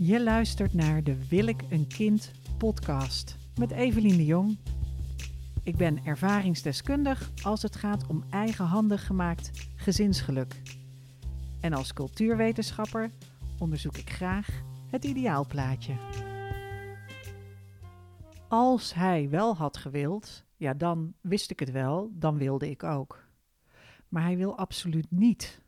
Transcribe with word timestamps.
Je 0.00 0.22
luistert 0.22 0.74
naar 0.74 1.02
de 1.02 1.28
Wil 1.28 1.46
ik 1.46 1.62
een 1.68 1.86
kind 1.86 2.32
podcast 2.58 3.36
met 3.58 3.70
Evelien 3.70 4.16
de 4.16 4.24
Jong. 4.24 4.58
Ik 5.62 5.76
ben 5.76 6.04
ervaringsdeskundig 6.04 7.30
als 7.42 7.62
het 7.62 7.76
gaat 7.76 8.06
om 8.06 8.24
eigenhandig 8.30 9.06
gemaakt 9.06 9.68
gezinsgeluk. 9.76 10.62
En 11.60 11.72
als 11.72 11.92
cultuurwetenschapper 11.92 13.10
onderzoek 13.58 13.96
ik 13.96 14.10
graag 14.10 14.48
het 14.90 15.04
ideaalplaatje. 15.04 15.94
Als 18.48 18.94
hij 18.94 19.28
wel 19.30 19.56
had 19.56 19.76
gewild, 19.76 20.44
ja, 20.56 20.74
dan 20.74 21.14
wist 21.20 21.50
ik 21.50 21.60
het 21.60 21.70
wel, 21.70 22.10
dan 22.12 22.36
wilde 22.36 22.70
ik 22.70 22.82
ook. 22.82 23.24
Maar 24.08 24.22
hij 24.22 24.36
wil 24.36 24.58
absoluut 24.58 25.10
niet. 25.10 25.62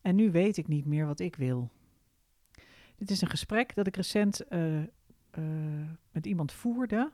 En 0.00 0.14
nu 0.14 0.30
weet 0.30 0.56
ik 0.56 0.68
niet 0.68 0.86
meer 0.86 1.06
wat 1.06 1.20
ik 1.20 1.36
wil. 1.36 1.70
Dit 2.96 3.10
is 3.10 3.20
een 3.20 3.28
gesprek 3.28 3.74
dat 3.74 3.86
ik 3.86 3.96
recent 3.96 4.42
uh, 4.50 4.78
uh, 4.78 4.86
met 6.12 6.26
iemand 6.26 6.52
voerde. 6.52 7.12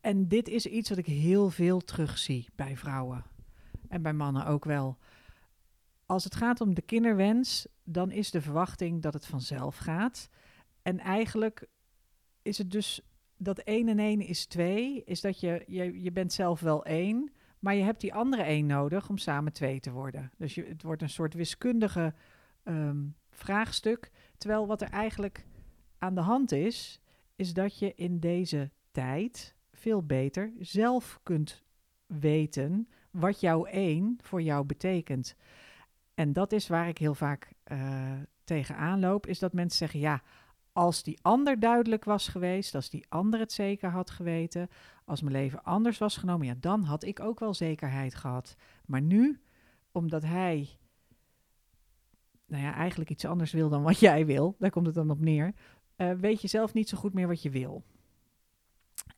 En 0.00 0.28
dit 0.28 0.48
is 0.48 0.66
iets 0.66 0.88
wat 0.88 0.98
ik 0.98 1.06
heel 1.06 1.50
veel 1.50 1.80
terugzie 1.80 2.48
bij 2.54 2.76
vrouwen. 2.76 3.24
En 3.88 4.02
bij 4.02 4.12
mannen 4.12 4.46
ook 4.46 4.64
wel. 4.64 4.98
Als 6.06 6.24
het 6.24 6.34
gaat 6.34 6.60
om 6.60 6.74
de 6.74 6.82
kinderwens, 6.82 7.66
dan 7.84 8.10
is 8.10 8.30
de 8.30 8.40
verwachting 8.40 9.02
dat 9.02 9.12
het 9.12 9.26
vanzelf 9.26 9.76
gaat. 9.76 10.28
En 10.82 10.98
eigenlijk 10.98 11.68
is 12.42 12.58
het 12.58 12.70
dus 12.70 13.00
dat 13.36 13.58
één 13.58 13.88
en 13.88 13.98
één 13.98 14.20
is 14.20 14.46
twee. 14.46 15.04
Is 15.04 15.20
dat 15.20 15.40
je, 15.40 15.64
je, 15.66 16.02
je 16.02 16.12
bent 16.12 16.32
zelf 16.32 16.60
wel 16.60 16.84
één, 16.84 17.32
maar 17.58 17.74
je 17.74 17.82
hebt 17.82 18.00
die 18.00 18.14
andere 18.14 18.42
één 18.42 18.66
nodig 18.66 19.08
om 19.08 19.18
samen 19.18 19.52
twee 19.52 19.80
te 19.80 19.90
worden. 19.90 20.30
Dus 20.36 20.54
je, 20.54 20.64
het 20.64 20.82
wordt 20.82 21.02
een 21.02 21.10
soort 21.10 21.34
wiskundige 21.34 22.14
um, 22.64 23.16
vraagstuk. 23.36 24.10
Terwijl 24.38 24.66
wat 24.66 24.80
er 24.80 24.90
eigenlijk 24.90 25.46
aan 25.98 26.14
de 26.14 26.20
hand 26.20 26.52
is, 26.52 27.00
is 27.36 27.54
dat 27.54 27.78
je 27.78 27.94
in 27.94 28.20
deze 28.20 28.70
tijd 28.90 29.54
veel 29.72 30.02
beter 30.02 30.52
zelf 30.58 31.20
kunt 31.22 31.64
weten 32.06 32.88
wat 33.10 33.40
jouw 33.40 33.64
één 33.64 34.18
voor 34.22 34.42
jou 34.42 34.64
betekent. 34.64 35.36
En 36.14 36.32
dat 36.32 36.52
is 36.52 36.68
waar 36.68 36.88
ik 36.88 36.98
heel 36.98 37.14
vaak 37.14 37.52
uh, 37.72 38.12
tegenaan 38.44 39.00
loop, 39.00 39.26
is 39.26 39.38
dat 39.38 39.52
mensen 39.52 39.78
zeggen, 39.78 40.00
ja, 40.00 40.22
als 40.72 41.02
die 41.02 41.18
ander 41.22 41.60
duidelijk 41.60 42.04
was 42.04 42.28
geweest, 42.28 42.74
als 42.74 42.90
die 42.90 43.06
ander 43.08 43.40
het 43.40 43.52
zeker 43.52 43.90
had 43.90 44.10
geweten, 44.10 44.68
als 45.04 45.20
mijn 45.20 45.34
leven 45.34 45.62
anders 45.62 45.98
was 45.98 46.16
genomen, 46.16 46.46
ja, 46.46 46.54
dan 46.60 46.82
had 46.82 47.04
ik 47.04 47.20
ook 47.20 47.40
wel 47.40 47.54
zekerheid 47.54 48.14
gehad. 48.14 48.56
Maar 48.86 49.00
nu, 49.00 49.40
omdat 49.92 50.22
hij 50.22 50.68
nou 52.46 52.62
ja, 52.62 52.74
eigenlijk 52.74 53.10
iets 53.10 53.24
anders 53.24 53.52
wil 53.52 53.68
dan 53.68 53.82
wat 53.82 53.98
jij 53.98 54.26
wil, 54.26 54.56
daar 54.58 54.70
komt 54.70 54.86
het 54.86 54.94
dan 54.94 55.10
op 55.10 55.20
neer, 55.20 55.54
uh, 55.96 56.12
weet 56.12 56.40
je 56.40 56.48
zelf 56.48 56.74
niet 56.74 56.88
zo 56.88 56.98
goed 56.98 57.14
meer 57.14 57.26
wat 57.26 57.42
je 57.42 57.50
wil. 57.50 57.84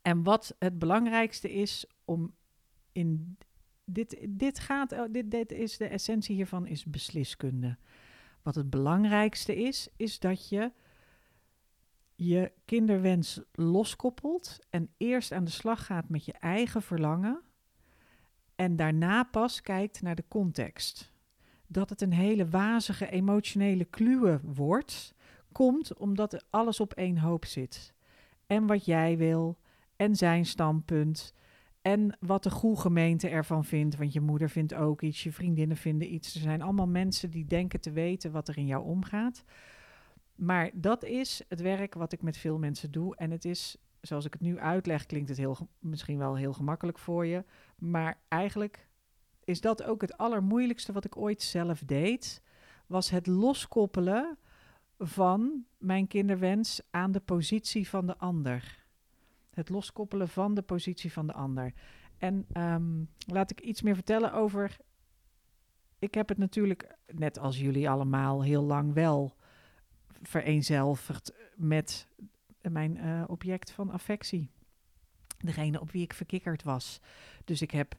En 0.03 0.23
wat 0.23 0.57
het 0.59 0.79
belangrijkste 0.79 1.53
is 1.53 1.87
om 2.05 2.35
in 2.93 3.37
dit, 3.85 4.27
dit 4.29 4.59
gaat, 4.59 4.93
oh, 4.93 5.05
dit, 5.11 5.31
dit 5.31 5.53
is 5.53 5.77
de 5.77 5.87
essentie 5.87 6.35
hiervan, 6.35 6.67
is 6.67 6.85
besliskunde. 6.85 7.77
Wat 8.43 8.55
het 8.55 8.71
belangrijkste 8.71 9.57
is, 9.57 9.89
is 9.97 10.19
dat 10.19 10.49
je 10.49 10.73
je 12.15 12.53
kinderwens 12.65 13.41
loskoppelt 13.53 14.59
en 14.71 14.91
eerst 14.97 15.33
aan 15.33 15.45
de 15.45 15.51
slag 15.51 15.87
gaat 15.87 16.09
met 16.09 16.25
je 16.25 16.33
eigen 16.33 16.83
verlangen 16.83 17.43
en 18.55 18.77
daarna 18.77 19.23
pas 19.23 19.61
kijkt 19.61 20.03
naar 20.03 20.15
de 20.15 20.25
context 20.29 21.13
dat 21.69 21.91
het 21.91 22.01
een 22.01 22.13
hele 22.13 22.49
wazige 22.49 23.11
emotionele 23.11 23.85
kluwe 23.85 24.41
wordt, 24.43 25.15
komt 25.53 25.95
omdat 25.95 26.45
alles 26.51 26.81
op 26.81 26.93
één 26.93 27.19
hoop 27.19 27.45
zit. 27.45 27.95
En 28.47 28.67
wat 28.67 28.85
jij 28.85 29.17
wil, 29.17 29.59
en 29.97 30.17
zijn 30.17 30.47
standpunt, 30.47 31.35
en 31.83 32.17
wat 32.21 32.43
de 32.43 32.51
goede 32.51 32.81
gemeente 32.81 33.29
ervan 33.29 33.65
vindt. 33.65 33.97
Want 33.97 34.13
je 34.13 34.21
moeder 34.21 34.51
vindt 34.51 34.75
ook 34.75 35.03
iets, 35.03 35.23
je 35.23 35.33
vriendinnen 35.33 35.77
vinden 35.77 36.15
iets. 36.15 36.35
Er 36.35 36.41
zijn 36.41 36.63
allemaal 36.63 36.89
mensen 36.89 37.31
die 37.31 37.45
denken 37.45 37.81
te 37.81 37.91
weten 37.91 38.33
wat 38.33 38.49
er 38.49 38.59
in 38.59 38.67
jou 38.67 38.85
omgaat. 38.85 39.45
Maar 40.35 40.71
dat 40.75 41.05
is 41.05 41.43
het 41.49 41.61
werk 41.61 41.95
wat 41.95 42.13
ik 42.13 42.23
met 42.23 42.37
veel 42.37 42.59
mensen 42.59 42.91
doe. 42.91 43.17
En 43.17 43.31
het 43.31 43.45
is, 43.45 43.77
zoals 44.01 44.25
ik 44.25 44.33
het 44.33 44.43
nu 44.43 44.59
uitleg, 44.59 45.07
klinkt 45.07 45.29
het 45.29 45.39
heel, 45.39 45.69
misschien 45.79 46.19
wel 46.19 46.37
heel 46.37 46.53
gemakkelijk 46.53 46.99
voor 46.99 47.27
je. 47.27 47.45
Maar 47.79 48.21
eigenlijk 48.29 48.88
is 49.49 49.61
dat 49.61 49.83
ook 49.83 50.01
het 50.01 50.17
allermoeilijkste 50.17 50.93
wat 50.93 51.05
ik 51.05 51.17
ooit 51.17 51.43
zelf 51.43 51.83
deed. 51.87 52.43
Was 52.87 53.11
het 53.11 53.27
loskoppelen 53.27 54.39
van 54.99 55.65
mijn 55.79 56.07
kinderwens 56.07 56.81
aan 56.91 57.13
de 57.13 57.21
positie 57.21 57.89
van 57.89 58.07
de 58.07 58.19
ander. 58.19 58.87
Het 59.51 59.69
loskoppelen 59.69 60.29
van 60.29 60.55
de 60.55 60.63
positie 60.63 61.13
van 61.13 61.27
de 61.27 61.33
ander. 61.33 61.73
En 62.19 62.47
um, 62.57 63.11
laat 63.27 63.51
ik 63.51 63.61
iets 63.61 63.83
meer 63.83 63.95
vertellen 63.95 64.33
over. 64.33 64.77
Ik 65.99 66.15
heb 66.15 66.29
het 66.29 66.39
natuurlijk, 66.39 66.97
net 67.07 67.39
als 67.39 67.59
jullie 67.59 67.91
allemaal, 67.91 68.43
heel 68.43 68.63
lang 68.63 68.93
wel 68.93 69.37
vereenzelvigd 70.23 71.33
met 71.57 72.09
mijn 72.61 72.97
uh, 72.97 73.25
object 73.27 73.71
van 73.71 73.91
affectie. 73.91 74.51
Degene 75.39 75.81
op 75.81 75.91
wie 75.91 76.03
ik 76.03 76.13
verkikkerd 76.13 76.63
was. 76.63 77.01
Dus 77.45 77.63
ik 77.63 77.71
heb 77.71 77.97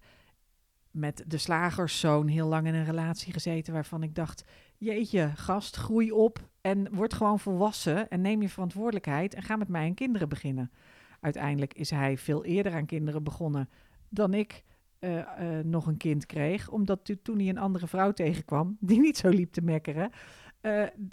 met 0.99 1.23
de 1.27 1.37
slagerszoon 1.37 2.27
heel 2.27 2.47
lang 2.47 2.67
in 2.67 2.73
een 2.73 2.85
relatie 2.85 3.33
gezeten 3.33 3.73
waarvan 3.73 4.03
ik 4.03 4.15
dacht: 4.15 4.43
jeetje, 4.77 5.31
gast, 5.35 5.75
groei 5.75 6.11
op 6.11 6.49
en 6.61 6.95
word 6.95 7.13
gewoon 7.13 7.39
volwassen 7.39 8.09
en 8.09 8.21
neem 8.21 8.41
je 8.41 8.49
verantwoordelijkheid 8.49 9.33
en 9.33 9.43
ga 9.43 9.55
met 9.55 9.67
mij 9.67 9.85
aan 9.85 9.93
kinderen 9.93 10.29
beginnen. 10.29 10.71
Uiteindelijk 11.19 11.73
is 11.73 11.89
hij 11.89 12.17
veel 12.17 12.45
eerder 12.45 12.73
aan 12.73 12.85
kinderen 12.85 13.23
begonnen 13.23 13.69
dan 14.09 14.33
ik 14.33 14.63
uh, 14.99 15.15
uh, 15.17 15.23
nog 15.63 15.87
een 15.87 15.97
kind 15.97 16.25
kreeg, 16.25 16.69
omdat 16.69 17.15
toen 17.23 17.37
hij 17.39 17.49
een 17.49 17.57
andere 17.57 17.87
vrouw 17.87 18.11
tegenkwam 18.11 18.77
die 18.89 18.99
niet 18.99 19.17
zo 19.17 19.29
liep 19.29 19.51
te 19.51 19.61
mekkeren. 19.61 20.11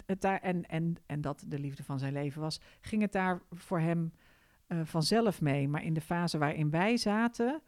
Het 0.05 0.21
daar, 0.21 0.39
en, 0.39 0.65
en, 0.69 0.95
en 1.05 1.21
dat 1.21 1.43
de 1.47 1.59
liefde 1.59 1.83
van 1.83 1.99
zijn 1.99 2.13
leven 2.13 2.41
was, 2.41 2.59
ging 2.81 3.01
het 3.01 3.11
daar 3.11 3.41
voor 3.51 3.79
hem 3.79 4.11
vanzelf 4.83 5.41
mee. 5.41 5.67
Maar 5.67 5.83
in 5.83 5.93
de 5.93 6.01
fase 6.01 6.37
waarin 6.37 6.69
wij 6.69 6.97
zaten, 6.97 7.61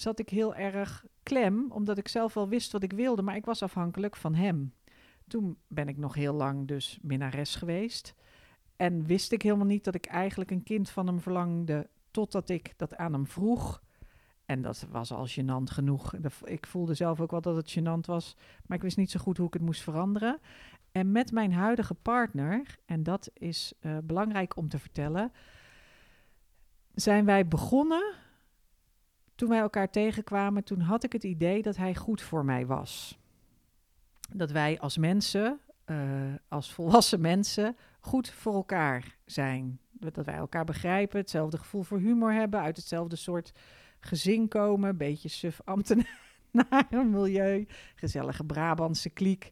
zat 0.00 0.18
ik 0.18 0.28
heel 0.28 0.54
erg 0.54 1.04
klem, 1.22 1.70
omdat 1.70 1.98
ik 1.98 2.08
zelf 2.08 2.34
wel 2.34 2.48
wist 2.48 2.72
wat 2.72 2.82
ik 2.82 2.92
wilde, 2.92 3.22
maar 3.22 3.36
ik 3.36 3.44
was 3.44 3.62
afhankelijk 3.62 4.16
van 4.16 4.34
hem. 4.34 4.72
Toen 5.26 5.58
ben 5.66 5.88
ik 5.88 5.96
nog 5.96 6.14
heel 6.14 6.34
lang 6.34 6.68
dus 6.68 6.98
minnares 7.02 7.54
geweest. 7.54 8.14
En 8.76 9.06
wist 9.06 9.32
ik 9.32 9.42
helemaal 9.42 9.66
niet 9.66 9.84
dat 9.84 9.94
ik 9.94 10.06
eigenlijk 10.06 10.50
een 10.50 10.62
kind 10.62 10.90
van 10.90 11.06
hem 11.06 11.20
verlangde, 11.20 11.88
totdat 12.10 12.48
ik 12.48 12.74
dat 12.76 12.96
aan 12.96 13.12
hem 13.12 13.26
vroeg. 13.26 13.82
En 14.44 14.62
dat 14.62 14.86
was 14.90 15.12
al 15.12 15.26
gênant 15.28 15.72
genoeg. 15.72 16.14
Ik 16.44 16.66
voelde 16.66 16.94
zelf 16.94 17.20
ook 17.20 17.30
wel 17.30 17.40
dat 17.40 17.56
het 17.56 17.78
gênant 17.78 18.06
was, 18.06 18.36
maar 18.66 18.76
ik 18.76 18.82
wist 18.82 18.96
niet 18.96 19.10
zo 19.10 19.20
goed 19.20 19.36
hoe 19.36 19.46
ik 19.46 19.52
het 19.52 19.62
moest 19.62 19.82
veranderen. 19.82 20.38
En 20.92 21.12
met 21.12 21.32
mijn 21.32 21.52
huidige 21.52 21.94
partner, 21.94 22.78
en 22.84 23.02
dat 23.02 23.30
is 23.34 23.72
uh, 23.80 23.98
belangrijk 24.04 24.56
om 24.56 24.68
te 24.68 24.78
vertellen, 24.78 25.32
zijn 26.94 27.24
wij 27.24 27.48
begonnen 27.48 28.14
toen 29.38 29.48
wij 29.48 29.58
elkaar 29.58 29.90
tegenkwamen, 29.90 30.64
toen 30.64 30.80
had 30.80 31.04
ik 31.04 31.12
het 31.12 31.24
idee 31.24 31.62
dat 31.62 31.76
hij 31.76 31.94
goed 31.94 32.22
voor 32.22 32.44
mij 32.44 32.66
was. 32.66 33.18
Dat 34.32 34.50
wij 34.50 34.78
als 34.78 34.96
mensen, 34.96 35.60
uh, 35.86 35.98
als 36.48 36.72
volwassen 36.72 37.20
mensen, 37.20 37.76
goed 38.00 38.30
voor 38.30 38.54
elkaar 38.54 39.16
zijn. 39.24 39.80
Dat 39.90 40.16
wij 40.16 40.34
elkaar 40.34 40.64
begrijpen, 40.64 41.18
hetzelfde 41.18 41.58
gevoel 41.58 41.82
voor 41.82 41.98
humor 41.98 42.32
hebben, 42.32 42.60
uit 42.60 42.76
hetzelfde 42.76 43.16
soort 43.16 43.52
gezin 44.00 44.48
komen, 44.48 44.88
een 44.88 44.96
beetje 44.96 45.28
suf 45.28 45.60
milieu, 46.90 47.66
gezellige 47.94 48.44
Brabantse 48.44 49.10
kliek. 49.10 49.50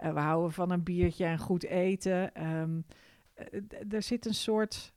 Uh, 0.00 0.12
we 0.12 0.20
houden 0.20 0.52
van 0.52 0.70
een 0.70 0.82
biertje 0.82 1.24
en 1.24 1.38
goed 1.38 1.64
eten. 1.64 2.46
Um, 2.46 2.84
er 3.88 4.02
zit 4.02 4.26
een 4.26 4.34
soort 4.34 4.94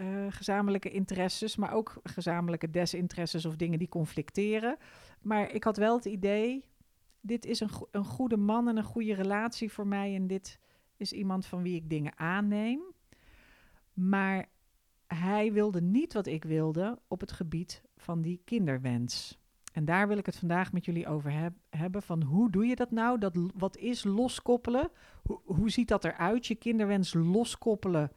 uh, 0.00 0.26
gezamenlijke 0.28 0.90
interesses, 0.90 1.56
maar 1.56 1.72
ook 1.72 2.00
gezamenlijke 2.02 2.70
desinteresses 2.70 3.44
of 3.44 3.56
dingen 3.56 3.78
die 3.78 3.88
conflicteren. 3.88 4.76
Maar 5.20 5.50
ik 5.50 5.64
had 5.64 5.76
wel 5.76 5.96
het 5.96 6.04
idee, 6.04 6.64
dit 7.20 7.46
is 7.46 7.60
een, 7.60 7.70
een 7.90 8.04
goede 8.04 8.36
man 8.36 8.68
en 8.68 8.76
een 8.76 8.84
goede 8.84 9.14
relatie 9.14 9.72
voor 9.72 9.86
mij 9.86 10.14
en 10.14 10.26
dit 10.26 10.58
is 10.96 11.12
iemand 11.12 11.46
van 11.46 11.62
wie 11.62 11.74
ik 11.74 11.90
dingen 11.90 12.18
aanneem. 12.18 12.80
Maar 13.92 14.48
hij 15.06 15.52
wilde 15.52 15.80
niet 15.80 16.12
wat 16.12 16.26
ik 16.26 16.44
wilde 16.44 16.98
op 17.08 17.20
het 17.20 17.32
gebied 17.32 17.82
van 17.96 18.22
die 18.22 18.40
kinderwens. 18.44 19.38
En 19.72 19.84
daar 19.84 20.08
wil 20.08 20.18
ik 20.18 20.26
het 20.26 20.36
vandaag 20.36 20.72
met 20.72 20.84
jullie 20.84 21.08
over 21.08 21.32
heb, 21.32 21.52
hebben. 21.70 22.02
Van 22.02 22.22
hoe 22.22 22.50
doe 22.50 22.66
je 22.66 22.76
dat 22.76 22.90
nou? 22.90 23.18
Dat, 23.18 23.36
wat 23.56 23.76
is 23.76 24.04
loskoppelen? 24.04 24.90
Hoe, 25.22 25.40
hoe 25.44 25.70
ziet 25.70 25.88
dat 25.88 26.04
eruit? 26.04 26.46
Je 26.46 26.54
kinderwens 26.54 27.14
loskoppelen 27.14 28.12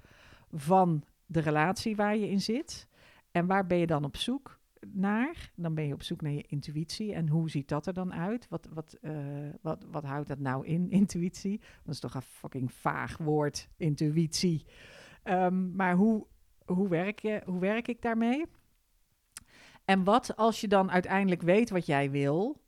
van 0.52 1.04
de 1.34 1.40
relatie 1.40 1.96
waar 1.96 2.18
je 2.18 2.30
in 2.30 2.42
zit. 2.42 2.88
En 3.32 3.46
waar 3.46 3.66
ben 3.66 3.78
je 3.78 3.88
dan 3.88 4.04
op 4.04 4.18
zoek? 4.18 4.62
naar. 4.92 5.52
Dan 5.56 5.74
ben 5.74 5.88
je 5.88 5.94
op 5.94 6.04
zoek 6.04 6.22
naar 6.22 6.32
je 6.32 6.46
intuïtie. 6.48 7.14
En 7.14 7.30
hoe 7.30 7.50
ziet 7.50 7.68
dat 7.68 7.86
er 7.86 7.94
dan 7.94 8.14
uit? 8.14 8.48
Wat, 8.50 8.68
wat, 8.74 8.98
uh, 9.02 9.14
wat, 9.62 9.86
wat 9.92 10.04
houdt 10.04 10.28
dat 10.28 10.40
nou 10.40 10.66
in, 10.66 10.90
intuïtie? 11.02 11.62
Dat 11.84 11.94
is 11.94 12.00
toch 12.00 12.14
een 12.14 12.22
fucking 12.22 12.74
vaag 12.74 13.18
woord, 13.18 13.70
intuïtie. 13.78 14.66
Um, 15.24 15.76
maar 15.76 15.96
hoe, 15.96 16.26
hoe, 16.66 16.88
werk 16.88 17.20
je, 17.20 17.42
hoe 17.46 17.60
werk 17.60 17.88
ik 17.88 18.02
daarmee? 18.02 18.46
En 19.86 20.04
wat 20.04 20.36
als 20.36 20.62
je 20.62 20.68
dan 20.68 20.92
uiteindelijk 20.92 21.42
weet 21.42 21.70
wat 21.70 21.86
jij 21.86 22.12
wil? 22.12 22.62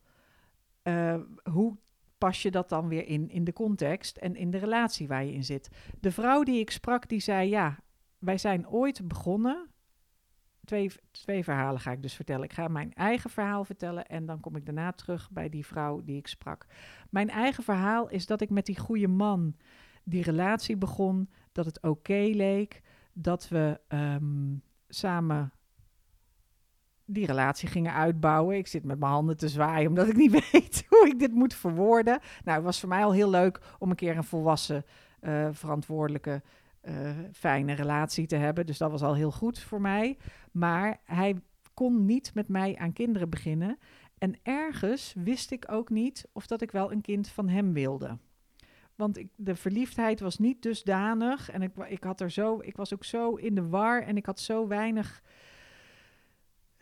Uh, 0.84 1.16
hoe 1.52 1.78
pas 2.18 2.42
je 2.42 2.52
dat 2.52 2.70
dan 2.70 2.88
weer 2.88 3.08
in 3.08 3.30
in 3.30 3.44
de 3.44 3.54
context 3.54 4.18
en 4.18 4.36
in 4.36 4.52
de 4.52 4.58
relatie 4.58 5.08
waar 5.08 5.26
je 5.26 5.34
in 5.34 5.44
zit? 5.44 5.70
De 6.00 6.12
vrouw 6.12 6.44
die 6.44 6.60
ik 6.60 6.72
sprak, 6.72 7.10
die 7.10 7.20
zei: 7.20 7.50
Ja, 7.50 7.80
wij 8.26 8.38
zijn 8.38 8.68
ooit 8.68 9.08
begonnen 9.08 9.70
twee, 10.66 10.92
twee 11.12 11.44
verhalen 11.44 11.80
ga 11.80 11.92
ik 11.92 12.02
dus 12.02 12.14
vertellen. 12.14 12.44
Ik 12.44 12.54
ga 12.54 12.68
mijn 12.68 12.94
eigen 12.94 13.30
verhaal 13.30 13.66
vertellen 13.66 14.06
en 14.06 14.26
dan 14.26 14.40
kom 14.40 14.56
ik 14.56 14.66
daarna 14.66 14.92
terug 14.92 15.32
bij 15.32 15.50
die 15.50 15.66
vrouw 15.66 16.04
die 16.04 16.18
ik 16.18 16.28
sprak. 16.28 16.66
Mijn 17.10 17.30
eigen 17.30 17.64
verhaal 17.64 18.10
is 18.10 18.26
dat 18.26 18.42
ik 18.42 18.50
met 18.50 18.66
die 18.66 18.80
goede 18.80 19.08
man 19.08 19.56
die 20.04 20.24
relatie 20.24 20.78
begon, 20.78 21.30
dat 21.52 21.66
het 21.66 21.82
oké 21.82 22.30
leek, 22.34 22.82
dat 23.14 23.48
we 23.48 23.80
ehm, 23.88 24.56
samen 24.88 25.54
die 27.06 27.26
relatie 27.26 27.68
gingen 27.68 27.94
uitbouwen. 27.94 28.58
Ik 28.58 28.68
zit 28.68 28.84
met 28.84 29.00
mijn 29.00 29.12
handen 29.12 29.38
te 29.38 29.50
zwaaien 29.50 29.90
omdat 29.90 30.08
ik 30.08 30.16
niet 30.16 30.32
weet 30.52 30.86
hoe 30.90 31.08
ik 31.08 31.20
dit 31.20 31.32
moet 31.32 31.54
verwoorden. 31.54 32.20
Nou, 32.44 32.58
het 32.58 32.66
was 32.66 32.80
voor 32.80 32.90
mij 32.90 33.04
al 33.04 33.14
heel 33.14 33.30
leuk 33.30 33.62
om 33.80 33.90
een 33.90 33.96
keer 33.96 34.18
een 34.18 34.24
volwassen, 34.24 34.86
uh, 35.22 35.48
verantwoordelijke 35.52 36.42
fijne 37.32 37.74
relatie 37.74 38.28
te 38.28 38.36
hebben. 38.36 38.66
Dus 38.66 38.78
dat 38.78 38.92
was 38.92 39.02
al 39.02 39.16
heel 39.16 39.32
goed 39.32 39.60
voor 39.60 39.82
mij. 39.82 40.18
Maar 40.52 40.98
hij 41.04 41.36
kon 41.74 42.06
niet 42.06 42.32
met 42.34 42.48
mij 42.48 42.76
aan 42.78 42.94
kinderen 42.94 43.30
beginnen. 43.30 43.78
En 44.18 44.36
ergens 44.44 45.14
wist 45.18 45.52
ik 45.52 45.72
ook 45.72 45.90
niet 45.90 46.28
of 46.32 46.48
dat 46.48 46.62
ik 46.62 46.72
wel 46.72 46.92
een 46.92 47.02
kind 47.02 47.30
van 47.30 47.50
hem 47.50 47.74
wilde. 47.74 48.18
Want 48.96 49.18
ik, 49.18 49.28
de 49.36 49.56
verliefdheid 49.56 50.20
was 50.20 50.38
niet 50.38 50.62
dusdanig. 50.62 51.52
En 51.52 51.62
ik, 51.62 51.72
ik, 51.88 52.04
had 52.04 52.22
er 52.22 52.32
zo, 52.32 52.60
ik 52.62 52.76
was 52.76 52.94
ook 52.94 53.04
zo 53.04 53.34
in 53.34 53.56
de 53.56 53.68
war. 53.68 54.02
En 54.02 54.18
ik 54.18 54.26
had 54.26 54.40
zo 54.40 54.68
weinig 54.68 55.22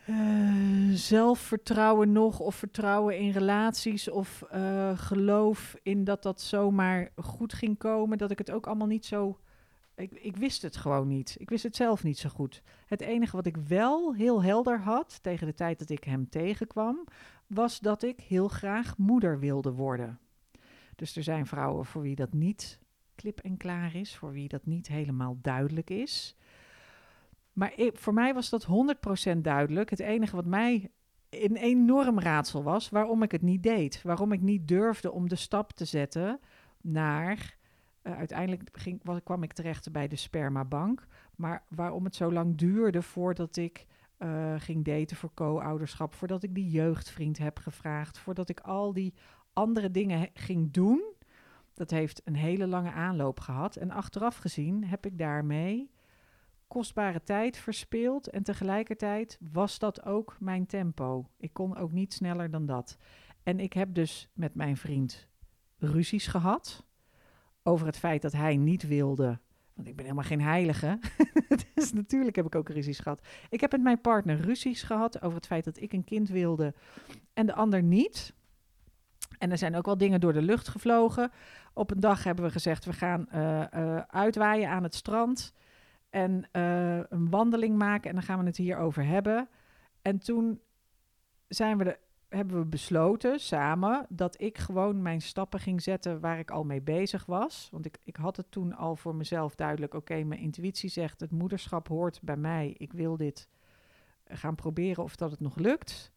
uh, 0.09 0.89
zelfvertrouwen 0.93 2.11
nog. 2.11 2.39
Of 2.39 2.55
vertrouwen 2.55 3.17
in 3.17 3.31
relaties. 3.31 4.09
Of 4.09 4.43
uh, 4.53 4.97
geloof 4.97 5.75
in 5.83 6.03
dat 6.03 6.23
dat 6.23 6.41
zomaar 6.41 7.11
goed 7.15 7.53
ging 7.53 7.77
komen. 7.77 8.17
Dat 8.17 8.31
ik 8.31 8.37
het 8.37 8.51
ook 8.51 8.67
allemaal 8.67 8.87
niet 8.87 9.05
zo 9.05 9.39
ik, 9.95 10.11
ik 10.11 10.37
wist 10.37 10.61
het 10.61 10.75
gewoon 10.75 11.07
niet. 11.07 11.35
Ik 11.39 11.49
wist 11.49 11.63
het 11.63 11.75
zelf 11.75 12.03
niet 12.03 12.17
zo 12.17 12.29
goed. 12.29 12.61
Het 12.85 13.01
enige 13.01 13.35
wat 13.35 13.45
ik 13.45 13.57
wel 13.57 14.13
heel 14.13 14.43
helder 14.43 14.79
had 14.79 15.23
tegen 15.23 15.47
de 15.47 15.53
tijd 15.53 15.79
dat 15.79 15.89
ik 15.89 16.03
hem 16.03 16.29
tegenkwam, 16.29 17.07
was 17.47 17.79
dat 17.79 18.03
ik 18.03 18.19
heel 18.19 18.47
graag 18.47 18.97
moeder 18.97 19.39
wilde 19.39 19.71
worden. 19.71 20.19
Dus 20.95 21.15
er 21.15 21.23
zijn 21.23 21.45
vrouwen 21.45 21.85
voor 21.85 22.01
wie 22.01 22.15
dat 22.15 22.33
niet 22.33 22.79
klip 23.15 23.39
en 23.39 23.57
klaar 23.57 23.95
is, 23.95 24.15
voor 24.15 24.31
wie 24.31 24.47
dat 24.47 24.65
niet 24.65 24.87
helemaal 24.87 25.37
duidelijk 25.41 25.89
is. 25.89 26.35
Maar 27.53 27.73
voor 27.93 28.13
mij 28.13 28.33
was 28.33 28.49
dat 28.49 28.67
100% 29.35 29.37
duidelijk. 29.37 29.89
Het 29.89 29.99
enige 29.99 30.35
wat 30.35 30.45
mij 30.45 30.91
een 31.29 31.55
enorm 31.55 32.19
raadsel 32.19 32.63
was, 32.63 32.89
waarom 32.89 33.23
ik 33.23 33.31
het 33.31 33.41
niet 33.41 33.63
deed. 33.63 34.01
Waarom 34.01 34.31
ik 34.31 34.41
niet 34.41 34.67
durfde 34.67 35.11
om 35.11 35.29
de 35.29 35.35
stap 35.35 35.71
te 35.71 35.85
zetten 35.85 36.39
naar 36.81 37.57
uh, 38.03 38.17
uiteindelijk 38.17 38.69
ging, 38.71 39.21
kwam 39.23 39.43
ik 39.43 39.53
terecht 39.53 39.91
bij 39.91 40.07
de 40.07 40.15
spermabank. 40.15 41.07
Maar 41.35 41.63
waarom 41.67 42.03
het 42.03 42.15
zo 42.15 42.31
lang 42.31 42.57
duurde 42.57 43.01
voordat 43.01 43.55
ik 43.55 43.85
uh, 44.19 44.53
ging 44.57 44.85
daten 44.85 45.17
voor 45.17 45.33
co-ouderschap, 45.33 46.13
voordat 46.13 46.43
ik 46.43 46.55
die 46.55 46.69
jeugdvriend 46.69 47.37
heb 47.37 47.59
gevraagd, 47.59 48.17
voordat 48.17 48.49
ik 48.49 48.59
al 48.59 48.93
die 48.93 49.13
andere 49.53 49.91
dingen 49.91 50.29
ging 50.33 50.71
doen, 50.71 51.03
dat 51.73 51.89
heeft 51.89 52.21
een 52.25 52.35
hele 52.35 52.67
lange 52.67 52.91
aanloop 52.91 53.39
gehad. 53.39 53.75
En 53.75 53.91
achteraf 53.91 54.37
gezien 54.37 54.83
heb 54.83 55.05
ik 55.05 55.17
daarmee 55.17 55.91
kostbare 56.67 57.23
tijd 57.23 57.57
verspeeld 57.57 58.29
en 58.29 58.43
tegelijkertijd 58.43 59.37
was 59.51 59.79
dat 59.79 60.05
ook 60.05 60.35
mijn 60.39 60.65
tempo. 60.65 61.29
Ik 61.37 61.53
kon 61.53 61.77
ook 61.77 61.91
niet 61.91 62.13
sneller 62.13 62.51
dan 62.51 62.65
dat. 62.65 62.97
En 63.43 63.59
ik 63.59 63.73
heb 63.73 63.93
dus 63.93 64.29
met 64.33 64.55
mijn 64.55 64.77
vriend 64.77 65.27
ruzies 65.77 66.27
gehad 66.27 66.85
over 67.63 67.85
het 67.85 67.97
feit 67.97 68.21
dat 68.21 68.31
hij 68.31 68.57
niet 68.57 68.87
wilde. 68.87 69.39
Want 69.73 69.87
ik 69.87 69.95
ben 69.95 70.05
helemaal 70.05 70.27
geen 70.27 70.41
heilige. 70.41 70.99
dus 71.75 71.93
natuurlijk 71.93 72.35
heb 72.35 72.45
ik 72.45 72.55
ook 72.55 72.69
ruzies 72.69 72.99
gehad. 72.99 73.27
Ik 73.49 73.61
heb 73.61 73.71
met 73.71 73.81
mijn 73.81 74.01
partner 74.01 74.41
ruzies 74.41 74.83
gehad 74.83 75.21
over 75.21 75.35
het 75.35 75.45
feit 75.45 75.63
dat 75.63 75.81
ik 75.81 75.93
een 75.93 76.03
kind 76.03 76.29
wilde 76.29 76.73
en 77.33 77.45
de 77.45 77.53
ander 77.53 77.83
niet. 77.83 78.33
En 79.37 79.51
er 79.51 79.57
zijn 79.57 79.75
ook 79.75 79.85
wel 79.85 79.97
dingen 79.97 80.19
door 80.19 80.33
de 80.33 80.41
lucht 80.41 80.67
gevlogen. 80.67 81.31
Op 81.73 81.91
een 81.91 81.99
dag 81.99 82.23
hebben 82.23 82.45
we 82.45 82.51
gezegd: 82.51 82.85
we 82.85 82.93
gaan 82.93 83.27
uh, 83.33 83.63
uh, 83.75 83.97
uitwaaien 83.97 84.69
aan 84.69 84.83
het 84.83 84.95
strand. 84.95 85.53
En 86.09 86.47
uh, 86.51 86.97
een 86.97 87.29
wandeling 87.29 87.77
maken. 87.77 88.09
En 88.09 88.15
dan 88.15 88.23
gaan 88.23 88.39
we 88.39 88.45
het 88.45 88.57
hierover 88.57 89.05
hebben. 89.05 89.49
En 90.01 90.19
toen 90.19 90.59
zijn 91.47 91.77
we 91.77 91.83
er 91.83 91.99
hebben 92.33 92.59
we 92.59 92.65
besloten 92.65 93.39
samen 93.39 94.05
dat 94.09 94.41
ik 94.41 94.57
gewoon 94.57 95.01
mijn 95.01 95.21
stappen 95.21 95.59
ging 95.59 95.81
zetten 95.81 96.19
waar 96.19 96.39
ik 96.39 96.51
al 96.51 96.63
mee 96.63 96.81
bezig 96.81 97.25
was. 97.25 97.67
Want 97.71 97.85
ik, 97.85 97.97
ik 98.03 98.15
had 98.15 98.37
het 98.37 98.51
toen 98.51 98.75
al 98.75 98.95
voor 98.95 99.15
mezelf 99.15 99.55
duidelijk. 99.55 99.93
Oké, 99.93 100.23
mijn 100.23 100.41
intuïtie 100.41 100.89
zegt 100.89 101.19
het 101.19 101.31
moederschap 101.31 101.87
hoort 101.87 102.19
bij 102.21 102.37
mij. 102.37 102.75
Ik 102.77 102.93
wil 102.93 103.17
dit 103.17 103.47
gaan 104.27 104.55
proberen 104.55 105.03
of 105.03 105.15
dat 105.15 105.31
het 105.31 105.39
nog 105.39 105.55
lukt. 105.55 106.11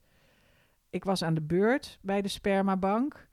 Ik 0.91 1.05
was 1.05 1.23
aan 1.23 1.35
de 1.35 1.43
beurt 1.43 1.99
bij 2.03 2.23
de 2.23 2.29
spermabank. 2.29 3.29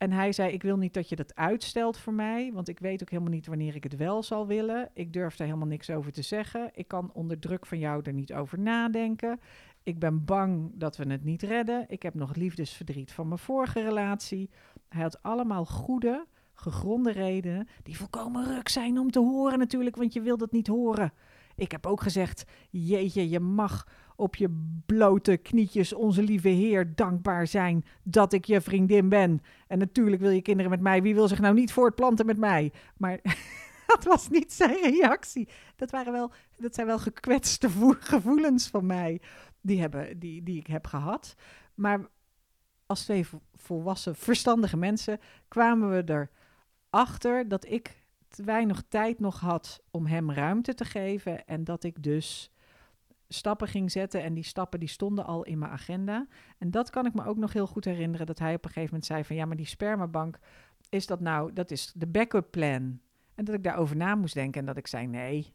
En 0.00 0.12
hij 0.12 0.32
zei: 0.32 0.52
Ik 0.52 0.62
wil 0.62 0.76
niet 0.76 0.94
dat 0.94 1.08
je 1.08 1.16
dat 1.16 1.34
uitstelt 1.34 1.98
voor 1.98 2.12
mij, 2.12 2.52
want 2.52 2.68
ik 2.68 2.78
weet 2.78 3.02
ook 3.02 3.10
helemaal 3.10 3.32
niet 3.32 3.46
wanneer 3.46 3.74
ik 3.74 3.82
het 3.82 3.96
wel 3.96 4.22
zal 4.22 4.46
willen. 4.46 4.90
Ik 4.94 5.12
durf 5.12 5.38
er 5.38 5.44
helemaal 5.44 5.66
niks 5.66 5.90
over 5.90 6.12
te 6.12 6.22
zeggen. 6.22 6.70
Ik 6.72 6.88
kan 6.88 7.10
onder 7.12 7.38
druk 7.38 7.66
van 7.66 7.78
jou 7.78 8.02
er 8.02 8.12
niet 8.12 8.32
over 8.32 8.58
nadenken. 8.58 9.40
Ik 9.82 9.98
ben 9.98 10.24
bang 10.24 10.70
dat 10.74 10.96
we 10.96 11.10
het 11.10 11.24
niet 11.24 11.42
redden. 11.42 11.84
Ik 11.88 12.02
heb 12.02 12.14
nog 12.14 12.34
liefdesverdriet 12.34 13.12
van 13.12 13.28
mijn 13.28 13.40
vorige 13.40 13.82
relatie. 13.82 14.50
Hij 14.88 15.02
had 15.02 15.22
allemaal 15.22 15.64
goede, 15.64 16.26
gegronde 16.54 17.12
redenen, 17.12 17.68
die 17.82 17.96
volkomen 17.96 18.54
ruk 18.54 18.68
zijn 18.68 18.98
om 18.98 19.10
te 19.10 19.18
horen 19.18 19.58
natuurlijk, 19.58 19.96
want 19.96 20.12
je 20.12 20.20
wil 20.20 20.36
dat 20.36 20.52
niet 20.52 20.66
horen. 20.66 21.12
Ik 21.56 21.72
heb 21.72 21.86
ook 21.86 22.00
gezegd, 22.00 22.44
jeetje, 22.70 23.28
je 23.28 23.40
mag 23.40 23.86
op 24.16 24.36
je 24.36 24.80
blote 24.86 25.36
knietjes 25.36 25.92
onze 25.92 26.22
lieve 26.22 26.48
Heer 26.48 26.94
dankbaar 26.94 27.46
zijn 27.46 27.84
dat 28.02 28.32
ik 28.32 28.44
je 28.44 28.60
vriendin 28.60 29.08
ben. 29.08 29.42
En 29.66 29.78
natuurlijk 29.78 30.22
wil 30.22 30.30
je 30.30 30.42
kinderen 30.42 30.70
met 30.70 30.80
mij. 30.80 31.02
Wie 31.02 31.14
wil 31.14 31.28
zich 31.28 31.40
nou 31.40 31.54
niet 31.54 31.72
voortplanten 31.72 32.26
met 32.26 32.38
mij? 32.38 32.72
Maar 32.96 33.20
dat 33.86 34.04
was 34.04 34.28
niet 34.28 34.52
zijn 34.52 34.76
reactie. 34.82 35.48
Dat, 35.76 35.90
waren 35.90 36.12
wel, 36.12 36.32
dat 36.56 36.74
zijn 36.74 36.86
wel 36.86 36.98
gekwetste 36.98 37.68
gevoelens 38.00 38.68
van 38.68 38.86
mij 38.86 39.20
die, 39.60 39.80
hebben, 39.80 40.18
die, 40.18 40.42
die 40.42 40.58
ik 40.58 40.66
heb 40.66 40.86
gehad. 40.86 41.34
Maar 41.74 42.08
als 42.86 43.04
twee 43.04 43.26
volwassen, 43.54 44.14
verstandige 44.16 44.76
mensen 44.76 45.20
kwamen 45.48 45.90
we 45.90 46.28
erachter 46.90 47.48
dat 47.48 47.66
ik 47.66 48.04
te 48.28 48.42
weinig 48.44 48.82
tijd 48.88 49.20
nog 49.20 49.40
had 49.40 49.82
om 49.90 50.06
hem 50.06 50.30
ruimte 50.30 50.74
te 50.74 50.84
geven. 50.84 51.46
En 51.46 51.64
dat 51.64 51.84
ik 51.84 52.02
dus 52.02 52.52
stappen 53.28 53.68
ging 53.68 53.90
zetten. 53.90 54.22
En 54.22 54.34
die 54.34 54.44
stappen 54.44 54.80
die 54.80 54.88
stonden 54.88 55.24
al 55.26 55.44
in 55.44 55.58
mijn 55.58 55.72
agenda. 55.72 56.26
En 56.58 56.70
dat 56.70 56.90
kan 56.90 57.06
ik 57.06 57.14
me 57.14 57.24
ook 57.24 57.36
nog 57.36 57.52
heel 57.52 57.66
goed 57.66 57.84
herinneren. 57.84 58.26
Dat 58.26 58.38
hij 58.38 58.54
op 58.54 58.64
een 58.64 58.70
gegeven 58.70 58.88
moment 58.88 59.06
zei 59.06 59.24
van 59.24 59.36
ja, 59.36 59.44
maar 59.44 59.56
die 59.56 59.66
spermabank, 59.66 60.38
is 60.88 61.06
dat 61.06 61.20
nou, 61.20 61.52
dat 61.52 61.70
is 61.70 61.92
de 61.94 62.06
backup 62.06 62.50
plan. 62.50 63.00
En 63.34 63.44
dat 63.44 63.54
ik 63.54 63.62
daarover 63.62 63.96
na 63.96 64.14
moest 64.14 64.34
denken 64.34 64.60
en 64.60 64.66
dat 64.66 64.76
ik 64.76 64.86
zei 64.86 65.06
nee, 65.06 65.54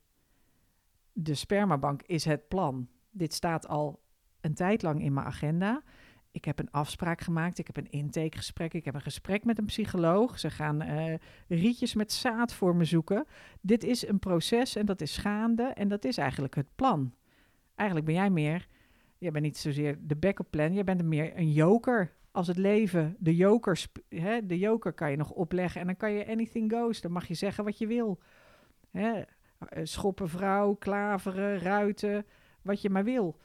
de 1.14 1.36
spermabank 1.36 2.02
is 2.02 2.26
het 2.26 2.48
plan 2.48 2.88
dit 3.16 3.34
staat 3.34 3.68
al 3.68 4.00
een 4.42 4.54
tijd 4.54 4.82
lang 4.82 5.02
in 5.02 5.14
mijn 5.14 5.26
agenda. 5.26 5.82
Ik 6.32 6.46
heb 6.46 6.60
een 6.60 6.72
afspraak 6.72 7.22
gemaakt, 7.22 7.58
ik 7.58 7.68
heb 7.68 7.78
een 7.78 7.90
intakegesprek, 7.90 8.74
ik 8.74 8.86
heb 8.86 8.96
een 8.96 9.02
gesprek 9.02 9.46
met 9.46 9.58
een 9.58 9.66
psycholoog. 9.66 10.40
Ze 10.40 10.50
gaan 10.50 10.84
uh, 10.84 11.14
rietjes 11.48 11.94
met 11.94 12.12
zaad 12.12 12.54
voor 12.54 12.76
me 12.76 12.86
zoeken. 12.86 13.26
Dit 13.62 13.84
is 13.84 14.08
een 14.08 14.20
proces 14.20 14.76
en 14.76 14.86
dat 14.86 15.02
is 15.02 15.18
gaande 15.18 15.64
en 15.64 15.88
dat 15.88 16.06
is 16.06 16.18
eigenlijk 16.18 16.56
het 16.56 16.76
plan. 16.76 17.14
Eigenlijk 17.76 18.08
ben 18.08 18.16
jij 18.16 18.30
meer, 18.30 18.68
jij 19.18 19.32
bent 19.32 19.44
niet 19.44 19.58
zozeer 19.58 19.98
de 20.02 20.16
backup 20.16 20.48
plan, 20.50 20.74
jij 20.74 20.84
bent 20.84 21.04
meer 21.04 21.38
een 21.38 21.52
joker. 21.52 22.14
Als 22.32 22.48
het 22.48 22.58
leven, 22.58 23.16
de 23.20 23.36
joker, 23.36 23.86
hè, 24.10 24.46
de 24.46 24.58
joker 24.58 24.94
kan 24.94 25.12
je 25.12 25.18
nog 25.18 25.32
opleggen 25.32 25.82
en 25.82 25.88
dan 25.88 25.98
kan 25.98 26.12
je 26.12 26.28
anything 26.28 26.72
goes. 26.72 27.02
Dan 27.02 27.12
mag 27.12 27.28
je 27.28 27.34
zeggen 27.34 27.64
wat 27.64 27.78
je 27.78 27.88
wil. 27.88 28.20
Hè, 28.92 29.22
eh, 29.58 29.80
schoppen 29.84 30.30
vrouw, 30.30 30.74
klaveren, 30.74 31.60
ruiten 31.60 32.26
wat 32.66 32.82
je 32.82 32.90
maar 32.90 33.04
wil. 33.04 33.40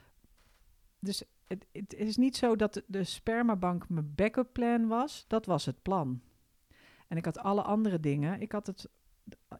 Dus 0.99 1.25
het, 1.47 1.67
het 1.73 1.95
is 1.95 2.17
niet 2.17 2.37
zo 2.37 2.57
dat 2.57 2.83
de 2.87 3.05
spermabank 3.05 3.89
mijn 3.89 4.15
backup 4.15 4.53
plan 4.53 4.87
was. 4.87 5.25
Dat 5.29 5.47
was 5.47 5.67
het 5.67 5.83
plan. 5.83 6.21
En 7.09 7.17
ik 7.17 7.25
had 7.25 7.39
alle 7.39 7.63
andere 7.63 8.01
dingen. 8.01 8.41
Ik 8.41 8.53
had, 8.53 8.67
het, 8.67 8.89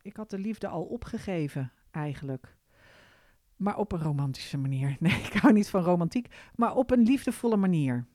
ik 0.03 0.17
had 0.17 0.31
de 0.31 0.39
liefde 0.39 0.69
al 0.69 0.85
opgegeven, 0.85 1.73
eigenlijk. 1.91 2.57
Maar 3.57 3.77
op 3.77 3.93
een 3.93 4.03
romantische 4.03 4.59
manier. 4.59 4.97
Nee, 5.01 5.23
ik 5.23 5.33
hou 5.33 5.53
niet 5.53 5.71
van 5.71 5.83
romantiek. 5.83 6.35
Maar 6.55 6.75
op 6.75 6.91
een 6.91 7.03
liefdevolle 7.03 7.57
manier. 7.57 8.07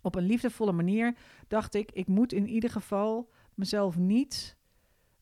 Op 0.00 0.14
een 0.14 0.26
liefdevolle 0.26 0.72
manier 0.72 1.16
dacht 1.48 1.74
ik, 1.74 1.92
ik 1.92 2.06
moet 2.06 2.32
in 2.32 2.48
ieder 2.48 2.70
geval 2.70 3.30
mezelf 3.54 3.96
niet 3.96 4.56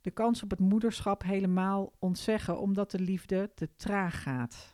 de 0.01 0.11
kans 0.11 0.43
op 0.43 0.51
het 0.51 0.59
moederschap 0.59 1.23
helemaal 1.23 1.93
ontzeggen, 1.99 2.59
omdat 2.59 2.91
de 2.91 3.01
liefde 3.01 3.51
te 3.55 3.69
traag 3.77 4.23
gaat. 4.23 4.74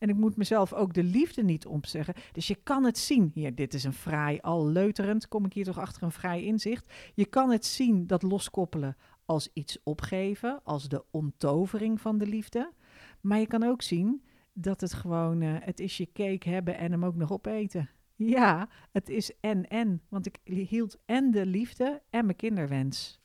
En 0.00 0.08
ik 0.08 0.16
moet 0.16 0.36
mezelf 0.36 0.72
ook 0.72 0.94
de 0.94 1.02
liefde 1.02 1.42
niet 1.42 1.66
ontzeggen. 1.66 2.14
Dus 2.32 2.46
je 2.46 2.54
kan 2.54 2.84
het 2.84 2.98
zien. 2.98 3.30
Hier, 3.34 3.54
dit 3.54 3.74
is 3.74 3.84
een 3.84 3.92
fraai, 3.92 4.38
al 4.40 4.66
leuterend, 4.66 5.28
kom 5.28 5.44
ik 5.44 5.52
hier 5.52 5.64
toch 5.64 5.78
achter 5.78 6.02
een 6.02 6.12
vrij 6.12 6.44
inzicht. 6.44 6.92
Je 7.14 7.26
kan 7.26 7.50
het 7.50 7.66
zien, 7.66 8.06
dat 8.06 8.22
loskoppelen, 8.22 8.96
als 9.24 9.50
iets 9.52 9.78
opgeven, 9.82 10.60
als 10.64 10.88
de 10.88 11.04
onttovering 11.10 12.00
van 12.00 12.18
de 12.18 12.26
liefde. 12.26 12.72
Maar 13.20 13.38
je 13.38 13.46
kan 13.46 13.62
ook 13.62 13.82
zien 13.82 14.24
dat 14.52 14.80
het 14.80 14.92
gewoon, 14.92 15.40
uh, 15.40 15.56
het 15.60 15.80
is 15.80 15.96
je 15.96 16.12
cake 16.12 16.48
hebben 16.48 16.76
en 16.76 16.90
hem 16.90 17.04
ook 17.04 17.16
nog 17.16 17.32
opeten. 17.32 17.88
Ja, 18.14 18.68
het 18.92 19.08
is 19.08 19.32
en 19.40 19.68
en. 19.68 20.02
Want 20.08 20.26
ik 20.26 20.38
hield 20.44 20.98
en 21.04 21.30
de 21.30 21.46
liefde 21.46 22.02
en 22.10 22.24
mijn 22.24 22.36
kinderwens. 22.36 23.20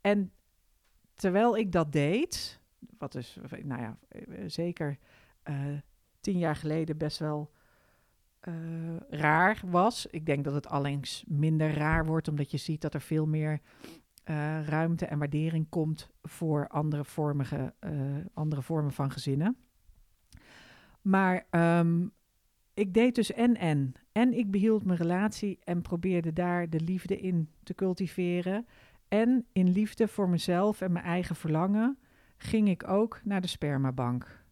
En 0.00 0.32
terwijl 1.14 1.56
ik 1.56 1.72
dat 1.72 1.92
deed, 1.92 2.60
wat 2.98 3.12
dus, 3.12 3.38
nou 3.62 3.82
ja, 3.82 3.98
zeker 4.46 4.98
uh, 5.50 5.78
tien 6.24 6.38
jaar 6.38 6.56
geleden 6.56 6.96
best 6.96 7.18
wel 7.18 7.50
uh, 8.48 8.54
raar 9.08 9.60
was. 9.66 10.06
Ik 10.06 10.26
denk 10.26 10.44
dat 10.44 10.54
het 10.54 10.68
allengs 10.68 11.24
minder 11.26 11.74
raar 11.74 12.06
wordt, 12.06 12.28
omdat 12.28 12.50
je 12.50 12.56
ziet 12.56 12.80
dat 12.80 12.94
er 12.94 13.00
veel 13.00 13.26
meer 13.26 13.60
uh, 14.24 14.66
ruimte 14.66 15.06
en 15.06 15.18
waardering 15.18 15.68
komt 15.68 16.10
voor 16.22 16.68
andere, 16.68 17.04
vormige, 17.04 17.74
andere 18.34 18.62
vormen 18.62 18.92
van 18.92 19.10
gezinnen. 19.10 19.56
Maar 21.02 21.46
um, 21.50 22.12
ik 22.74 22.94
deed 22.94 23.14
dus 23.14 23.32
en 23.32 23.56
en. 23.56 23.92
En 24.12 24.32
ik 24.32 24.50
behield 24.50 24.84
mijn 24.84 24.98
relatie 24.98 25.58
en 25.64 25.82
probeerde 25.82 26.32
daar 26.32 26.70
de 26.70 26.80
liefde 26.80 27.20
in 27.20 27.50
te 27.62 27.74
cultiveren. 27.74 28.66
En 29.08 29.46
in 29.52 29.68
liefde 29.68 30.08
voor 30.08 30.28
mezelf 30.28 30.80
en 30.80 30.92
mijn 30.92 31.04
eigen 31.04 31.36
verlangen 31.36 31.98
ging 32.36 32.68
ik 32.68 32.88
ook 32.88 33.20
naar 33.24 33.40
de 33.40 33.46
spermabank. 33.46 34.43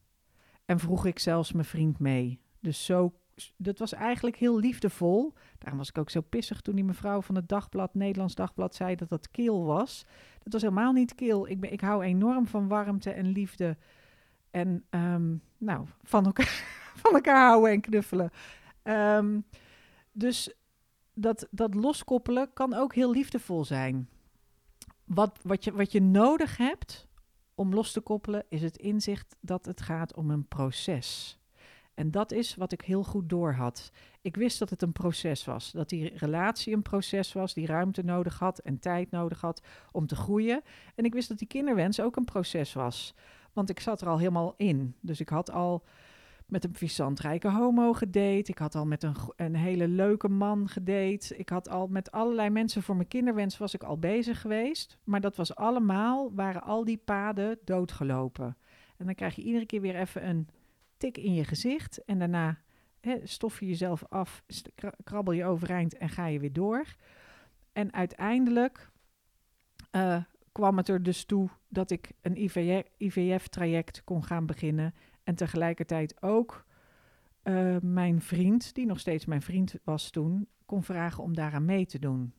En 0.73 0.79
vroeg 0.79 1.07
ik 1.07 1.19
zelfs 1.19 1.53
mijn 1.53 1.65
vriend 1.65 1.99
mee. 1.99 2.41
Dus 2.61 2.85
zo, 2.85 3.13
dat 3.57 3.79
was 3.79 3.93
eigenlijk 3.93 4.37
heel 4.37 4.59
liefdevol. 4.59 5.33
Daarom 5.59 5.79
was 5.79 5.89
ik 5.89 5.99
ook 5.99 6.11
zo 6.11 6.21
pissig 6.21 6.61
toen 6.61 6.75
die 6.75 6.85
mevrouw 6.85 7.23
van 7.23 7.35
het 7.35 7.49
dagblad, 7.49 7.95
Nederlands 7.95 8.35
Dagblad, 8.35 8.75
zei 8.75 8.95
dat 8.95 9.09
dat 9.09 9.31
keel 9.31 9.65
was. 9.65 10.05
Dat 10.43 10.53
was 10.53 10.63
helemaal 10.63 10.93
niet 10.93 11.15
keel. 11.15 11.49
Ik, 11.49 11.61
ben, 11.61 11.73
ik 11.73 11.81
hou 11.81 12.03
enorm 12.03 12.47
van 12.47 12.69
warmte 12.69 13.11
en 13.11 13.27
liefde. 13.27 13.77
En 14.51 14.85
um, 14.91 15.43
nou, 15.59 15.87
van 16.03 16.25
elkaar, 16.25 16.65
van 17.03 17.15
elkaar 17.15 17.47
houden 17.47 17.71
en 17.71 17.81
knuffelen. 17.81 18.31
Um, 18.83 19.45
dus 20.13 20.55
dat, 21.15 21.49
dat 21.51 21.75
loskoppelen 21.75 22.53
kan 22.53 22.75
ook 22.75 22.95
heel 22.95 23.11
liefdevol 23.11 23.65
zijn. 23.65 24.09
Wat, 25.05 25.39
wat, 25.43 25.65
je, 25.65 25.73
wat 25.73 25.93
je 25.93 26.03
nodig 26.03 26.57
hebt 26.57 27.09
om 27.63 27.75
los 27.75 27.93
te 27.93 28.01
koppelen, 28.01 28.45
is 28.49 28.63
het 28.63 28.77
inzicht 28.77 29.37
dat 29.41 29.65
het 29.65 29.81
gaat 29.81 30.15
om 30.15 30.31
een 30.31 30.49
proces. 30.49 31.39
En 31.95 32.11
dat 32.11 32.33
is 32.33 32.55
wat 32.55 32.73
ik 32.73 32.81
heel 32.81 33.05
goed 33.05 33.29
doorhad. 33.29 33.93
Ik 34.21 34.37
wist 34.37 34.59
dat 34.59 34.71
het 34.71 34.83
een 34.83 34.93
proces 34.93 35.45
was. 35.45 35.71
Dat 35.71 35.89
die 35.89 36.17
relatie 36.17 36.75
een 36.75 36.83
proces 36.83 37.33
was, 37.33 37.55
die 37.55 37.67
ruimte 37.67 38.03
nodig 38.03 38.39
had 38.39 38.59
en 38.59 38.79
tijd 38.79 39.11
nodig 39.11 39.41
had 39.41 39.63
om 39.93 40.07
te 40.07 40.17
groeien. 40.17 40.63
En 40.95 41.05
ik 41.05 41.13
wist 41.13 41.29
dat 41.29 41.39
die 41.39 41.49
kinderwens 41.49 42.01
ook 42.01 42.17
een 42.17 42.25
proces 42.25 42.73
was. 42.73 43.15
Want 43.53 43.71
ik 43.71 43.81
zat 43.81 44.01
er 44.01 44.09
al 44.09 44.19
helemaal 44.19 44.55
in. 44.57 44.95
Dus 45.01 45.21
ik 45.21 45.29
had 45.29 45.51
al 45.51 45.85
met 46.53 46.65
een 46.65 46.75
visantrijke 46.75 47.51
homo 47.51 47.93
gedate. 47.93 48.51
Ik 48.51 48.59
had 48.59 48.75
al 48.75 48.87
met 48.87 49.03
een, 49.03 49.17
een 49.37 49.57
hele 49.57 49.89
leuke 49.89 50.29
man 50.29 50.69
gedate. 50.69 51.37
Ik 51.37 51.49
had 51.49 51.69
al 51.69 51.87
met 51.87 52.11
allerlei 52.11 52.51
mensen 52.51 52.83
voor 52.83 52.97
mijn 52.97 53.09
kinderwens 53.09 53.59
was 53.59 53.75
ik 53.75 53.83
al 53.83 53.99
bezig 53.99 54.41
geweest. 54.41 54.99
Maar 55.05 55.21
dat 55.21 55.37
was 55.37 55.55
allemaal, 55.55 56.35
waren 56.35 56.63
al 56.63 56.85
die 56.85 56.97
paden 56.97 57.59
doodgelopen. 57.65 58.57
En 58.97 59.07
dan 59.07 59.15
krijg 59.15 59.35
je 59.35 59.43
iedere 59.43 59.67
keer 59.67 59.81
weer 59.81 59.97
even 59.97 60.29
een 60.29 60.49
tik 60.97 61.19
in 61.19 61.35
je 61.35 61.45
gezicht. 61.45 62.05
En 62.05 62.19
daarna 62.19 62.59
hè, 63.01 63.17
stof 63.23 63.61
je 63.61 63.67
jezelf 63.67 64.05
af, 64.09 64.43
krabbel 65.05 65.33
je 65.33 65.45
overeind 65.45 65.97
en 65.97 66.09
ga 66.09 66.27
je 66.27 66.39
weer 66.39 66.53
door. 66.53 66.85
En 67.73 67.93
uiteindelijk 67.93 68.91
uh, 69.93 70.23
kwam 70.53 70.77
het 70.77 70.89
er 70.89 71.03
dus 71.03 71.25
toe 71.25 71.49
dat 71.69 71.91
ik 71.91 72.13
een 72.21 72.43
IVF-traject 72.99 74.05
kon 74.05 74.25
gaan 74.25 74.47
beginnen. 74.47 74.95
En 75.25 75.35
tegelijkertijd 75.35 76.23
ook 76.23 76.65
uh, 77.45 77.77
mijn 77.83 78.21
vriend, 78.21 78.75
die 78.75 78.87
nog 78.87 79.01
steeds 79.01 79.25
mijn 79.25 79.43
vriend 79.43 79.75
was 79.85 80.11
toen, 80.11 80.49
kon 80.67 80.83
vragen 80.83 81.23
om 81.23 81.35
daaraan 81.35 81.65
mee 81.65 81.87
te 81.87 81.99
doen. 81.99 82.35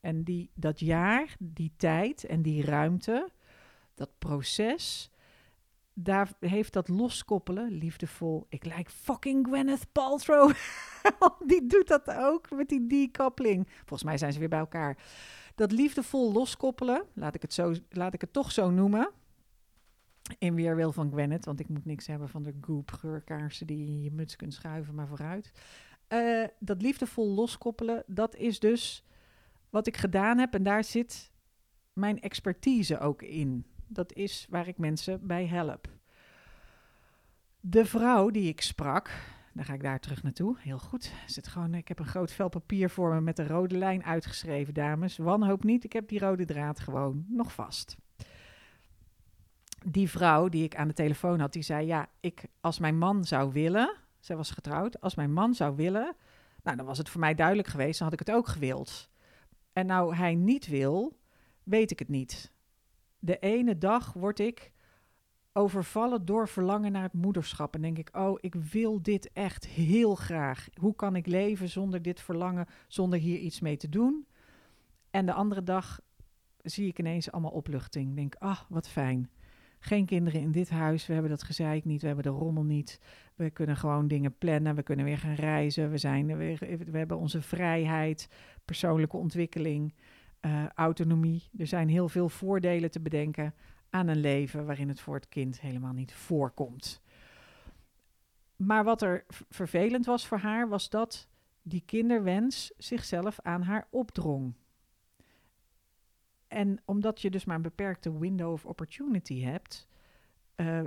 En 0.00 0.24
die, 0.24 0.50
dat 0.54 0.80
jaar, 0.80 1.36
die 1.38 1.72
tijd 1.76 2.24
en 2.24 2.42
die 2.42 2.64
ruimte, 2.64 3.28
dat 3.94 4.10
proces, 4.18 5.10
daar 5.92 6.32
heeft 6.40 6.72
dat 6.72 6.88
loskoppelen, 6.88 7.70
liefdevol. 7.70 8.46
Ik 8.48 8.64
lijk 8.64 8.90
fucking 8.90 9.46
Gwyneth 9.46 9.92
Paltrow. 9.92 10.52
die 11.46 11.66
doet 11.66 11.88
dat 11.88 12.10
ook 12.10 12.50
met 12.50 12.68
die 12.68 12.86
decoupling. 12.86 13.68
Volgens 13.76 14.02
mij 14.02 14.18
zijn 14.18 14.32
ze 14.32 14.38
weer 14.38 14.48
bij 14.48 14.58
elkaar. 14.58 14.98
Dat 15.54 15.72
liefdevol 15.72 16.32
loskoppelen, 16.32 17.04
laat 17.14 17.34
ik 17.34 17.42
het, 17.42 17.52
zo, 17.52 17.74
laat 17.90 18.14
ik 18.14 18.20
het 18.20 18.32
toch 18.32 18.52
zo 18.52 18.70
noemen. 18.70 19.10
In 20.38 20.54
weerwil 20.54 20.92
van 20.92 21.10
Gwyneth, 21.10 21.44
want 21.44 21.60
ik 21.60 21.68
moet 21.68 21.84
niks 21.84 22.06
hebben 22.06 22.28
van 22.28 22.42
de 22.42 22.54
goop 22.60 22.90
geurkaarsen 22.90 23.66
die 23.66 23.78
je 23.78 23.86
in 23.86 24.02
je 24.02 24.12
muts 24.12 24.36
kunt 24.36 24.54
schuiven, 24.54 24.94
maar 24.94 25.08
vooruit. 25.08 25.52
Uh, 26.08 26.46
dat 26.58 26.82
liefdevol 26.82 27.28
loskoppelen, 27.28 28.04
dat 28.06 28.36
is 28.36 28.58
dus 28.58 29.04
wat 29.70 29.86
ik 29.86 29.96
gedaan 29.96 30.38
heb 30.38 30.54
en 30.54 30.62
daar 30.62 30.84
zit 30.84 31.32
mijn 31.92 32.20
expertise 32.20 32.98
ook 32.98 33.22
in. 33.22 33.66
Dat 33.86 34.12
is 34.12 34.46
waar 34.50 34.68
ik 34.68 34.78
mensen 34.78 35.26
bij 35.26 35.46
help. 35.46 35.88
De 37.60 37.84
vrouw 37.84 38.30
die 38.30 38.48
ik 38.48 38.60
sprak, 38.60 39.10
dan 39.54 39.64
ga 39.64 39.72
ik 39.72 39.82
daar 39.82 40.00
terug 40.00 40.22
naartoe. 40.22 40.56
Heel 40.58 40.78
goed. 40.78 41.12
Zit 41.26 41.48
gewoon, 41.48 41.74
ik 41.74 41.88
heb 41.88 41.98
een 41.98 42.06
groot 42.06 42.32
vel 42.32 42.48
papier 42.48 42.90
voor 42.90 43.14
me 43.14 43.20
met 43.20 43.38
een 43.38 43.46
rode 43.46 43.78
lijn 43.78 44.04
uitgeschreven, 44.04 44.74
dames. 44.74 45.16
Wanhoop 45.16 45.64
niet, 45.64 45.84
ik 45.84 45.92
heb 45.92 46.08
die 46.08 46.18
rode 46.18 46.44
draad 46.44 46.80
gewoon 46.80 47.24
nog 47.28 47.52
vast. 47.52 47.96
Die 49.86 50.10
vrouw 50.10 50.48
die 50.48 50.64
ik 50.64 50.76
aan 50.76 50.88
de 50.88 50.94
telefoon 50.94 51.40
had, 51.40 51.52
die 51.52 51.62
zei: 51.62 51.86
Ja, 51.86 52.08
ik, 52.20 52.44
als 52.60 52.78
mijn 52.78 52.98
man 52.98 53.24
zou 53.24 53.52
willen, 53.52 53.94
zij 54.20 54.36
was 54.36 54.50
getrouwd, 54.50 55.00
als 55.00 55.14
mijn 55.14 55.32
man 55.32 55.54
zou 55.54 55.76
willen, 55.76 56.16
nou 56.62 56.76
dan 56.76 56.86
was 56.86 56.98
het 56.98 57.08
voor 57.08 57.20
mij 57.20 57.34
duidelijk 57.34 57.68
geweest, 57.68 57.98
dan 57.98 58.08
had 58.08 58.20
ik 58.20 58.26
het 58.26 58.36
ook 58.36 58.46
gewild. 58.46 59.08
En 59.72 59.86
nou 59.86 60.14
hij 60.14 60.34
niet 60.34 60.66
wil, 60.66 61.18
weet 61.62 61.90
ik 61.90 61.98
het 61.98 62.08
niet. 62.08 62.52
De 63.18 63.38
ene 63.38 63.78
dag 63.78 64.12
word 64.12 64.38
ik 64.38 64.72
overvallen 65.52 66.24
door 66.24 66.48
verlangen 66.48 66.92
naar 66.92 67.02
het 67.02 67.12
moederschap. 67.12 67.74
En 67.74 67.82
denk 67.82 67.98
ik, 67.98 68.16
oh, 68.16 68.38
ik 68.40 68.54
wil 68.54 69.02
dit 69.02 69.32
echt 69.32 69.66
heel 69.66 70.14
graag. 70.14 70.68
Hoe 70.80 70.94
kan 70.94 71.16
ik 71.16 71.26
leven 71.26 71.68
zonder 71.68 72.02
dit 72.02 72.20
verlangen, 72.20 72.66
zonder 72.88 73.18
hier 73.18 73.38
iets 73.38 73.60
mee 73.60 73.76
te 73.76 73.88
doen? 73.88 74.26
En 75.10 75.26
de 75.26 75.32
andere 75.32 75.62
dag 75.62 76.00
zie 76.62 76.88
ik 76.88 76.98
ineens 76.98 77.30
allemaal 77.32 77.50
opluchting. 77.50 78.14
Denk, 78.14 78.34
ah, 78.34 78.60
wat 78.68 78.88
fijn. 78.88 79.30
Geen 79.78 80.06
kinderen 80.06 80.40
in 80.40 80.52
dit 80.52 80.70
huis, 80.70 81.06
we 81.06 81.12
hebben 81.12 81.30
dat 81.30 81.42
gezeik 81.42 81.84
niet, 81.84 82.00
we 82.00 82.06
hebben 82.06 82.24
de 82.24 82.38
rommel 82.38 82.64
niet. 82.64 83.00
We 83.34 83.50
kunnen 83.50 83.76
gewoon 83.76 84.08
dingen 84.08 84.38
plannen, 84.38 84.74
we 84.74 84.82
kunnen 84.82 85.04
weer 85.04 85.18
gaan 85.18 85.34
reizen, 85.34 85.90
we, 85.90 85.98
zijn 85.98 86.36
weer, 86.36 86.58
we 86.90 86.98
hebben 86.98 87.18
onze 87.18 87.42
vrijheid, 87.42 88.28
persoonlijke 88.64 89.16
ontwikkeling, 89.16 89.94
uh, 90.40 90.66
autonomie. 90.68 91.48
Er 91.58 91.66
zijn 91.66 91.88
heel 91.88 92.08
veel 92.08 92.28
voordelen 92.28 92.90
te 92.90 93.00
bedenken 93.00 93.54
aan 93.90 94.08
een 94.08 94.20
leven 94.20 94.66
waarin 94.66 94.88
het 94.88 95.00
voor 95.00 95.14
het 95.14 95.28
kind 95.28 95.60
helemaal 95.60 95.92
niet 95.92 96.14
voorkomt. 96.14 97.02
Maar 98.56 98.84
wat 98.84 99.02
er 99.02 99.24
vervelend 99.48 100.06
was 100.06 100.26
voor 100.26 100.38
haar, 100.38 100.68
was 100.68 100.90
dat 100.90 101.28
die 101.62 101.82
kinderwens 101.86 102.72
zichzelf 102.76 103.40
aan 103.42 103.62
haar 103.62 103.86
opdrong. 103.90 104.54
En 106.48 106.80
omdat 106.84 107.20
je 107.20 107.30
dus 107.30 107.44
maar 107.44 107.56
een 107.56 107.62
beperkte 107.62 108.18
window 108.18 108.52
of 108.52 108.66
opportunity 108.66 109.40
hebt, 109.40 109.88
uh, 110.56 110.80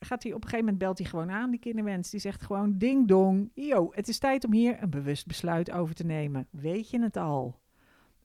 gaat 0.00 0.22
hij 0.22 0.32
op 0.32 0.42
een 0.42 0.48
gegeven 0.48 0.64
moment 0.64 0.78
belt 0.78 0.98
hij 0.98 1.06
gewoon 1.06 1.30
aan, 1.30 1.50
die 1.50 1.60
kinderwens. 1.60 2.10
Die 2.10 2.20
zegt 2.20 2.42
gewoon 2.42 2.78
ding 2.78 3.08
dong, 3.08 3.50
yo, 3.54 3.90
het 3.94 4.08
is 4.08 4.18
tijd 4.18 4.44
om 4.44 4.52
hier 4.52 4.82
een 4.82 4.90
bewust 4.90 5.26
besluit 5.26 5.70
over 5.70 5.94
te 5.94 6.04
nemen. 6.04 6.46
Weet 6.50 6.90
je 6.90 7.00
het 7.02 7.16
al? 7.16 7.60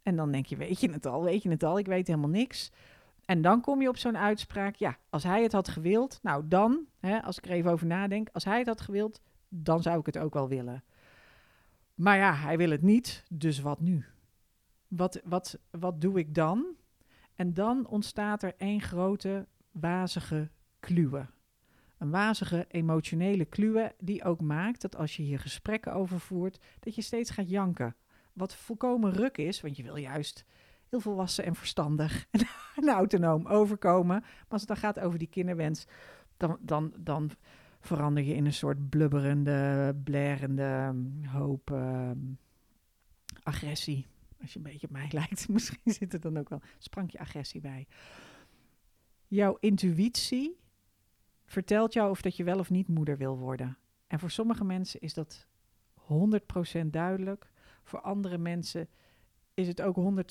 En 0.04 0.16
dan 0.16 0.32
denk 0.32 0.46
je, 0.46 0.56
weet 0.56 0.80
je 0.80 0.92
het 0.92 1.06
al, 1.06 1.24
weet 1.24 1.44
je 1.44 1.50
het 1.50 1.64
al, 1.64 1.78
ik 1.78 1.86
weet 1.86 2.08
helemaal 2.08 2.30
niks. 2.30 2.72
En 3.26 3.42
dan 3.42 3.62
kom 3.62 3.82
je 3.82 3.90
op 3.90 3.98
zo'n 3.98 4.18
uitspraak, 4.18 4.76
ja, 4.76 4.98
als 5.10 5.24
hij 5.24 5.44
het 5.44 5.52
had 5.52 5.68
gewild, 5.68 6.20
nou 6.22 6.48
dan, 6.48 6.86
hè, 7.00 7.22
als 7.22 7.38
ik 7.38 7.46
er 7.46 7.52
even 7.52 7.72
over 7.72 7.88
nadenk, 7.88 8.30
als 8.32 8.44
hij 8.44 8.58
het 8.58 8.68
had 8.68 8.82
gewild, 8.82 9.22
dan 9.50 9.82
zou 9.82 10.00
ik 10.00 10.06
het 10.06 10.18
ook 10.18 10.34
wel 10.34 10.48
willen. 10.48 10.84
Maar 11.94 12.18
ja, 12.18 12.34
hij 12.34 12.58
wil 12.58 12.70
het 12.70 12.82
niet, 12.82 13.24
dus 13.30 13.60
wat 13.60 13.80
nu? 13.80 14.06
Wat, 14.96 15.22
wat, 15.24 15.60
wat 15.72 16.02
doe 16.02 16.20
ik 16.20 16.36
dan? 16.36 16.66
En 17.36 17.54
dan 17.54 17.88
ontstaat 17.88 18.44
er 18.44 18.54
één 18.58 18.82
grote 18.82 19.48
wazige 19.72 20.50
kluwe. 20.80 21.26
een 21.98 22.10
wazige 22.10 22.66
emotionele 22.70 23.46
kluwe 23.46 23.96
die 24.00 24.24
ook 24.24 24.42
maakt 24.42 24.82
dat 24.82 24.96
als 24.96 25.16
je 25.16 25.24
hier 25.24 25.40
gesprekken 25.40 25.94
over 25.94 26.20
voert, 26.20 26.60
dat 26.80 26.96
je 26.96 27.02
steeds 27.02 27.30
gaat 27.30 27.50
janken. 27.50 27.96
Wat 28.34 28.56
volkomen 28.56 29.12
ruk 29.12 29.38
is, 29.38 29.62
want 29.62 29.78
je 29.78 29.84
wil 29.84 29.96
juist 29.96 30.46
heel 30.90 31.00
volwassen 31.00 31.44
en 31.44 31.56
verstandig 31.56 32.28
en, 32.76 32.90
autonoom 32.90 33.48
overkomen. 33.48 34.20
Maar 34.22 34.46
als 34.48 34.62
het 34.62 34.70
dan 34.70 34.78
gaat 34.78 35.00
over 35.00 35.20
die 35.20 35.28
kinderwens, 35.28 35.86
dan, 36.38 36.58
dan, 36.62 36.94
dan 36.98 37.32
verander 37.80 38.24
je 38.24 38.36
in 38.36 38.46
een 38.46 38.54
soort 38.54 38.90
blubberende, 38.90 39.96
blerende 40.04 40.96
hoop 41.26 41.72
ehm, 41.72 42.20
agressie. 43.44 44.12
Als 44.44 44.54
je 44.54 44.60
een 44.60 44.72
beetje 44.72 44.88
op 44.88 44.94
mij 44.94 45.10
lijkt, 45.20 45.50
misschien 45.50 45.94
zit 45.94 46.14
er 46.14 46.20
dan 46.20 46.38
ook 46.38 46.50
wel 46.50 46.62
sprankje 46.78 47.20
agressie 47.20 47.62
bij. 47.62 47.88
Jouw 49.28 49.58
intuïtie 49.60 50.60
vertelt 51.46 51.94
jou 51.94 52.10
of 52.10 52.22
dat 52.22 52.36
je 52.36 52.44
wel 52.44 52.60
of 52.60 52.70
niet 52.70 52.88
moeder 52.88 53.18
wil 53.18 53.38
worden. 53.38 53.78
En 54.08 54.20
voor 54.20 54.32
sommige 54.32 54.64
mensen 54.64 55.00
is 55.00 55.14
dat 55.14 55.48
100% 56.02 56.86
duidelijk. 56.86 57.52
Voor 57.84 58.02
andere 58.02 58.38
mensen 58.38 58.90
is 59.54 59.68
het 59.68 59.82
ook 59.82 60.26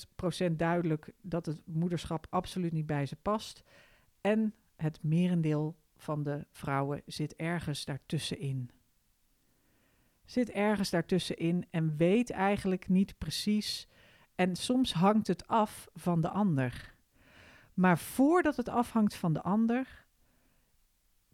100% 0.49 0.51
duidelijk 0.51 1.13
dat 1.21 1.45
het 1.45 1.61
moederschap 1.65 2.27
absoluut 2.29 2.71
niet 2.71 2.85
bij 2.85 3.05
ze 3.05 3.15
past. 3.15 3.63
En 4.21 4.53
het 4.75 5.03
merendeel 5.03 5.75
van 5.97 6.23
de 6.23 6.45
vrouwen 6.51 7.01
zit 7.05 7.35
ergens 7.35 7.85
daartussenin. 7.85 8.69
Zit 10.25 10.49
ergens 10.49 10.89
daartussenin 10.89 11.65
en 11.69 11.97
weet 11.97 12.29
eigenlijk 12.29 12.89
niet 12.89 13.17
precies. 13.17 13.87
En 14.35 14.55
soms 14.55 14.93
hangt 14.93 15.27
het 15.27 15.47
af 15.47 15.87
van 15.93 16.21
de 16.21 16.29
ander. 16.29 16.95
Maar 17.73 17.97
voordat 17.97 18.55
het 18.55 18.69
afhangt 18.69 19.15
van 19.15 19.33
de 19.33 19.41
ander, 19.41 20.05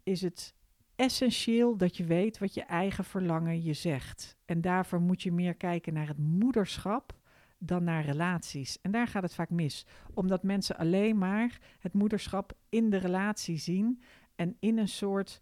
is 0.03 0.22
het 0.22 0.53
essentieel 0.96 1.77
dat 1.77 1.98
je 1.98 2.03
weet 2.03 2.38
wat 2.38 2.53
je 2.53 2.63
eigen 2.63 3.03
verlangen 3.03 3.63
je 3.63 3.74
zegt. 3.74 4.38
En 4.46 4.62
daarvoor 4.62 5.01
moet 5.01 5.22
je 5.22 5.32
meer 5.32 5.56
kijken 5.56 5.94
naar 5.94 6.08
het 6.08 6.18
moederschap 6.18 7.18
dan 7.58 7.84
naar 7.84 8.06
relaties. 8.06 8.82
En 8.82 8.91
daar 8.91 9.08
gaat 9.08 9.24
het 9.24 9.34
vaak 9.34 9.50
mis, 9.50 9.86
omdat 10.13 10.44
mensen 10.44 10.77
alleen 10.77 11.18
maar 11.18 11.60
het 11.79 11.94
moederschap 11.94 12.53
in 12.70 12.89
de 12.89 12.98
relatie 12.98 13.58
zien 13.58 14.01
en 14.36 14.56
in 14.60 14.77
een 14.77 14.88
soort 14.88 15.41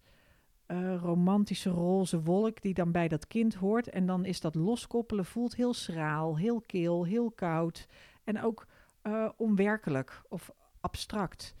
uh, 0.68 0.96
romantische 1.02 1.70
roze 1.70 2.22
wolk 2.22 2.62
die 2.62 2.74
dan 2.74 2.92
bij 2.92 3.08
dat 3.08 3.26
kind 3.26 3.54
hoort. 3.54 3.88
En 3.88 4.06
dan 4.06 4.24
is 4.24 4.40
dat 4.40 4.54
loskoppelen, 4.54 5.24
voelt 5.24 5.56
heel 5.56 5.74
schraal, 5.74 6.38
heel 6.38 6.60
kil, 6.60 7.04
heel 7.04 7.30
koud 7.30 7.88
en 8.24 8.42
ook 8.42 8.66
uh, 9.02 9.28
onwerkelijk 9.36 10.22
of 10.28 10.50
abstract. 10.80 11.54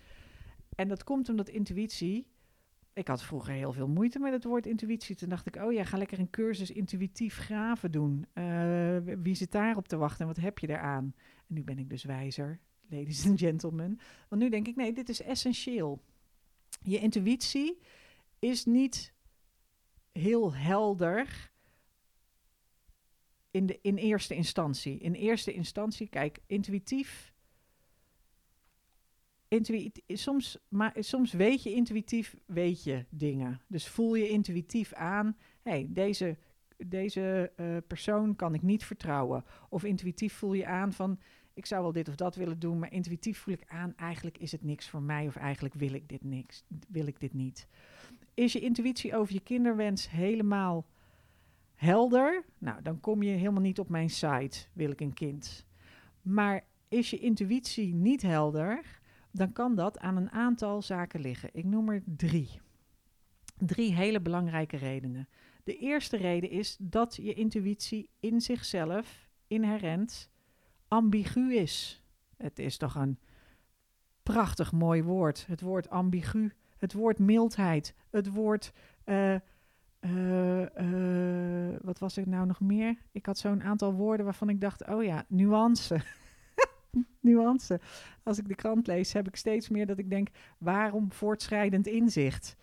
En 0.74 0.88
dat 0.88 1.04
komt 1.04 1.28
omdat 1.28 1.48
intuïtie. 1.48 2.26
Ik 2.92 3.08
had 3.08 3.22
vroeger 3.22 3.52
heel 3.52 3.72
veel 3.72 3.88
moeite 3.88 4.18
met 4.18 4.32
het 4.32 4.44
woord 4.44 4.66
intuïtie. 4.66 5.16
Toen 5.16 5.28
dacht 5.28 5.46
ik, 5.46 5.56
oh 5.56 5.72
ja, 5.72 5.84
ga 5.84 5.96
lekker 5.96 6.18
een 6.18 6.30
cursus 6.30 6.70
intuïtief 6.70 7.36
graven 7.36 7.90
doen. 7.90 8.26
Uh, 8.34 8.96
wie 9.22 9.34
zit 9.34 9.52
daarop 9.52 9.88
te 9.88 9.96
wachten 9.96 10.20
en 10.20 10.26
wat 10.26 10.44
heb 10.44 10.58
je 10.58 10.68
eraan? 10.68 11.14
En 11.46 11.54
nu 11.54 11.64
ben 11.64 11.78
ik 11.78 11.88
dus 11.90 12.04
wijzer, 12.04 12.60
ladies 12.88 13.26
and 13.26 13.38
gentlemen. 13.38 13.98
Want 14.28 14.42
nu 14.42 14.48
denk 14.48 14.66
ik, 14.66 14.76
nee, 14.76 14.92
dit 14.92 15.08
is 15.08 15.22
essentieel. 15.22 16.02
Je 16.82 16.98
intuïtie 16.98 17.78
is 18.38 18.64
niet 18.64 19.12
heel 20.12 20.54
helder 20.54 21.50
in, 23.50 23.66
de, 23.66 23.78
in 23.82 23.96
eerste 23.96 24.34
instantie. 24.34 24.98
In 24.98 25.12
eerste 25.12 25.52
instantie, 25.52 26.08
kijk, 26.08 26.38
intuïtief. 26.46 27.32
Intuïtief, 29.48 30.04
soms, 30.06 30.58
maar 30.68 30.96
soms 30.98 31.32
weet 31.32 31.62
je 31.62 31.72
intuïtief, 31.72 32.36
weet 32.46 32.84
je 32.84 33.04
dingen. 33.10 33.60
Dus 33.66 33.88
voel 33.88 34.14
je 34.14 34.28
intuïtief 34.28 34.92
aan, 34.92 35.36
hey, 35.62 35.86
deze, 35.90 36.36
deze 36.76 37.52
uh, 37.56 37.76
persoon 37.86 38.36
kan 38.36 38.54
ik 38.54 38.62
niet 38.62 38.84
vertrouwen. 38.84 39.44
Of 39.68 39.84
intuïtief 39.84 40.32
voel 40.32 40.52
je 40.52 40.66
aan 40.66 40.92
van, 40.92 41.20
ik 41.58 41.66
zou 41.66 41.82
wel 41.82 41.92
dit 41.92 42.08
of 42.08 42.14
dat 42.14 42.36
willen 42.36 42.58
doen, 42.58 42.78
maar 42.78 42.92
intuïtief 42.92 43.38
voel 43.38 43.54
ik 43.54 43.64
aan, 43.66 43.96
eigenlijk 43.96 44.38
is 44.38 44.52
het 44.52 44.62
niks 44.62 44.88
voor 44.88 45.02
mij 45.02 45.26
of 45.26 45.36
eigenlijk 45.36 45.74
wil 45.74 45.92
ik 45.92 46.08
dit 46.08 46.24
niks, 46.24 46.64
wil 46.88 47.06
ik 47.06 47.20
dit 47.20 47.34
niet. 47.34 47.68
Is 48.34 48.52
je 48.52 48.60
intuïtie 48.60 49.16
over 49.16 49.34
je 49.34 49.40
kinderwens 49.40 50.10
helemaal 50.10 50.86
helder? 51.74 52.44
Nou, 52.58 52.82
dan 52.82 53.00
kom 53.00 53.22
je 53.22 53.30
helemaal 53.30 53.62
niet 53.62 53.78
op 53.78 53.88
mijn 53.88 54.10
site, 54.10 54.58
wil 54.72 54.90
ik 54.90 55.00
een 55.00 55.12
kind. 55.12 55.66
Maar 56.22 56.64
is 56.88 57.10
je 57.10 57.18
intuïtie 57.18 57.94
niet 57.94 58.22
helder, 58.22 59.00
dan 59.30 59.52
kan 59.52 59.74
dat 59.74 59.98
aan 59.98 60.16
een 60.16 60.30
aantal 60.30 60.82
zaken 60.82 61.20
liggen. 61.20 61.50
Ik 61.52 61.64
noem 61.64 61.88
er 61.88 62.02
drie. 62.04 62.60
Drie 63.56 63.94
hele 63.94 64.20
belangrijke 64.20 64.76
redenen. 64.76 65.28
De 65.64 65.76
eerste 65.76 66.16
reden 66.16 66.50
is 66.50 66.76
dat 66.80 67.16
je 67.16 67.34
intuïtie 67.34 68.10
in 68.20 68.40
zichzelf 68.40 69.28
inherent 69.46 70.30
ambigu 70.88 71.54
is. 71.54 72.02
Het 72.36 72.58
is 72.58 72.76
toch 72.76 72.94
een 72.94 73.18
prachtig 74.22 74.72
mooi 74.72 75.02
woord. 75.02 75.46
Het 75.46 75.60
woord 75.60 75.90
ambigu, 75.90 76.52
het 76.76 76.92
woord 76.92 77.18
mildheid, 77.18 77.94
het 78.10 78.28
woord. 78.28 78.72
Uh, 79.04 79.34
uh, 80.00 80.60
uh, 80.60 81.76
wat 81.80 81.98
was 81.98 82.16
er 82.16 82.28
nou 82.28 82.46
nog 82.46 82.60
meer? 82.60 82.96
Ik 83.12 83.26
had 83.26 83.38
zo'n 83.38 83.62
aantal 83.62 83.92
woorden 83.92 84.24
waarvan 84.24 84.48
ik 84.48 84.60
dacht: 84.60 84.86
oh 84.88 85.04
ja, 85.04 85.24
nuance. 85.28 86.00
nuance. 87.20 87.80
Als 88.22 88.38
ik 88.38 88.48
de 88.48 88.54
krant 88.54 88.86
lees, 88.86 89.12
heb 89.12 89.28
ik 89.28 89.36
steeds 89.36 89.68
meer 89.68 89.86
dat 89.86 89.98
ik 89.98 90.10
denk: 90.10 90.28
waarom 90.58 91.12
voortschrijdend 91.12 91.86
inzicht? 91.86 92.56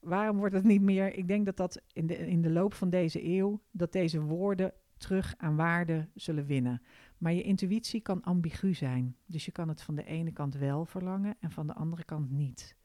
Waarom 0.00 0.36
wordt 0.36 0.54
het 0.54 0.64
niet 0.64 0.82
meer? 0.82 1.14
Ik 1.14 1.28
denk 1.28 1.46
dat 1.46 1.56
dat 1.56 1.80
in 1.92 2.06
de, 2.06 2.16
in 2.16 2.42
de 2.42 2.50
loop 2.50 2.74
van 2.74 2.90
deze 2.90 3.24
eeuw, 3.24 3.60
dat 3.70 3.92
deze 3.92 4.20
woorden 4.20 4.72
terug 4.96 5.34
aan 5.36 5.56
waarde 5.56 6.08
zullen 6.14 6.46
winnen. 6.46 6.82
Maar 7.18 7.32
je 7.32 7.42
intuïtie 7.42 8.00
kan 8.00 8.22
ambigu 8.22 8.74
zijn. 8.74 9.16
Dus 9.26 9.44
je 9.44 9.52
kan 9.52 9.68
het 9.68 9.82
van 9.82 9.94
de 9.94 10.04
ene 10.04 10.32
kant 10.32 10.54
wel 10.54 10.84
verlangen 10.84 11.36
en 11.40 11.50
van 11.50 11.66
de 11.66 11.74
andere 11.74 12.04
kant 12.04 12.30
niet. 12.30 12.76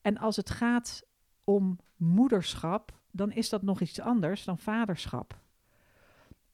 En 0.00 0.18
als 0.18 0.36
het 0.36 0.50
gaat 0.50 1.06
om 1.44 1.78
moederschap, 1.96 3.00
dan 3.10 3.32
is 3.32 3.48
dat 3.48 3.62
nog 3.62 3.80
iets 3.80 4.00
anders 4.00 4.44
dan 4.44 4.58
vaderschap. 4.58 5.40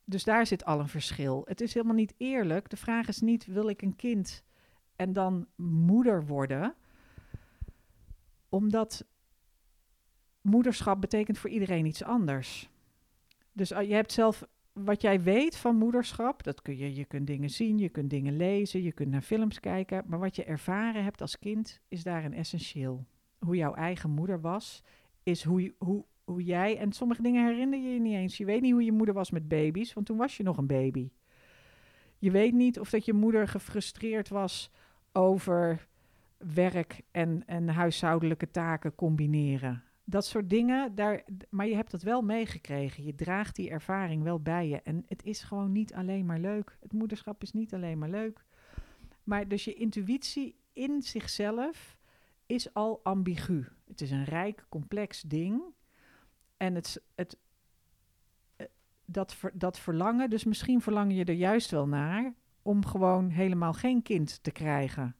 Dus 0.05 0.25
daar 0.25 0.47
zit 0.47 0.65
al 0.65 0.81
een 0.81 0.89
verschil. 0.89 1.43
Het 1.45 1.61
is 1.61 1.75
helemaal 1.75 1.95
niet 1.95 2.15
eerlijk. 2.17 2.71
De 2.71 2.77
vraag 2.77 3.09
is 3.09 3.21
niet: 3.21 3.47
wil 3.47 3.69
ik 3.69 3.83
een 3.83 3.97
kind 3.97 4.45
en 4.97 5.13
dan 5.13 5.47
moeder 5.57 6.27
worden? 6.27 6.75
Omdat 8.49 9.05
moederschap 10.41 11.01
betekent 11.01 11.39
voor 11.39 11.51
iedereen 11.51 11.87
iets 11.87 12.03
anders. 12.03 12.69
Dus 13.53 13.69
je 13.69 13.95
hebt 13.95 14.13
zelf 14.13 14.45
wat 14.75 15.03
jij 15.03 15.23
weet 15.23 15.57
van 15.57 15.77
moederschap, 15.77 16.43
dat 16.43 16.63
kun 16.63 16.77
je, 16.77 16.95
je 16.95 17.05
kunt 17.05 17.27
dingen 17.27 17.51
zien, 17.51 17.79
je 17.79 17.89
kunt 17.89 18.11
dingen 18.11 18.37
lezen, 18.37 18.83
je 18.83 18.93
kunt 18.93 19.11
naar 19.11 19.23
films 19.23 19.61
kijken, 19.61 20.03
maar 20.07 20.19
wat 20.19 20.37
je 20.37 20.45
ervaren 20.45 21.05
hebt 21.05 21.21
als 21.21 21.39
kind 21.39 21.81
is 21.89 22.03
daarin 22.03 22.33
essentieel. 22.33 23.05
Hoe 23.39 23.57
jouw 23.57 23.75
eigen 23.75 24.11
moeder 24.11 24.41
was, 24.41 24.83
is 25.23 25.43
hoe, 25.45 25.75
hoe, 25.79 26.05
hoe 26.25 26.43
jij, 26.43 26.79
en 26.79 26.93
sommige 26.93 27.23
dingen 27.23 27.47
herinner 27.47 27.79
je 27.79 27.89
je 27.89 28.01
niet 28.01 28.15
eens. 28.15 28.37
Je 28.37 28.45
weet 28.45 28.61
niet 28.61 28.73
hoe 28.73 28.85
je 28.85 28.93
moeder 28.93 29.15
was 29.15 29.31
met 29.31 29.49
baby's, 29.49 29.93
want 29.93 30.07
toen 30.07 30.17
was 30.17 30.37
je 30.37 30.43
nog 30.43 30.57
een 30.57 30.67
baby. 30.67 31.11
Je 32.19 32.31
weet 32.31 32.53
niet 32.53 32.81
of 32.81 32.91
dat 32.91 33.05
je 33.05 33.13
moeder 33.13 33.49
gefrustreerd 33.49 34.29
was 34.29 34.71
over 35.13 35.87
werk 36.37 37.01
en, 37.11 37.43
en 37.47 37.69
huishoudelijke 37.69 38.51
taken 38.51 38.95
combineren. 38.95 39.83
Dat 40.05 40.27
soort 40.27 40.51
dingen, 40.51 40.95
daar, 40.95 41.25
maar 41.51 41.67
je 41.67 41.75
hebt 41.75 41.91
dat 41.91 42.03
wel 42.03 42.23
meegekregen. 42.23 43.05
Je 43.05 43.15
draagt 43.15 43.57
die 43.57 43.71
ervaring 43.71 44.23
wel 44.23 44.41
bij 44.41 44.69
je. 44.69 44.83
En 44.83 45.05
het 45.07 45.25
is 45.25 45.43
gewoon 45.43 45.73
niet 45.73 45.95
alleen 45.95 46.27
maar 46.27 46.41
leuk. 46.41 46.77
Het 46.81 46.93
moederschap 46.93 47.43
is 47.43 47.53
niet 47.53 47.75
alleen 47.75 47.99
maar 47.99 48.11
leuk. 48.11 48.45
Maar 49.23 49.49
dus 49.49 49.65
je 49.65 49.75
intuïtie 49.75 50.57
in 50.73 51.03
zichzelf 51.03 51.99
is 52.47 52.75
al 52.75 53.01
ambigu. 53.03 53.65
Het 53.87 54.01
is 54.01 54.11
een 54.11 54.25
rijk, 54.25 54.67
complex 54.69 55.21
ding. 55.23 55.63
En 56.57 56.75
het, 56.75 57.03
het, 57.15 57.39
eh, 58.57 58.67
dat, 59.05 59.37
dat 59.53 59.79
verlangen, 59.79 60.31
dus 60.31 60.45
misschien 60.45 60.81
verlang 60.81 61.15
je 61.15 61.25
er 61.25 61.35
juist 61.35 61.71
wel 61.71 61.89
naar 61.89 62.35
om 62.63 62.87
gewoon 62.87 63.29
helemaal 63.29 63.73
geen 63.73 64.03
kind 64.03 64.43
te 64.43 64.51
krijgen. 64.51 65.17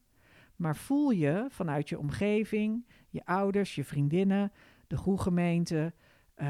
Maar 0.55 0.75
voel 0.75 1.09
je 1.09 1.45
vanuit 1.49 1.89
je 1.89 1.99
omgeving, 1.99 2.85
je 3.09 3.25
ouders, 3.25 3.75
je 3.75 3.83
vriendinnen, 3.83 4.51
de 4.87 4.97
groegemeente, 4.97 5.93
uh, 6.35 6.47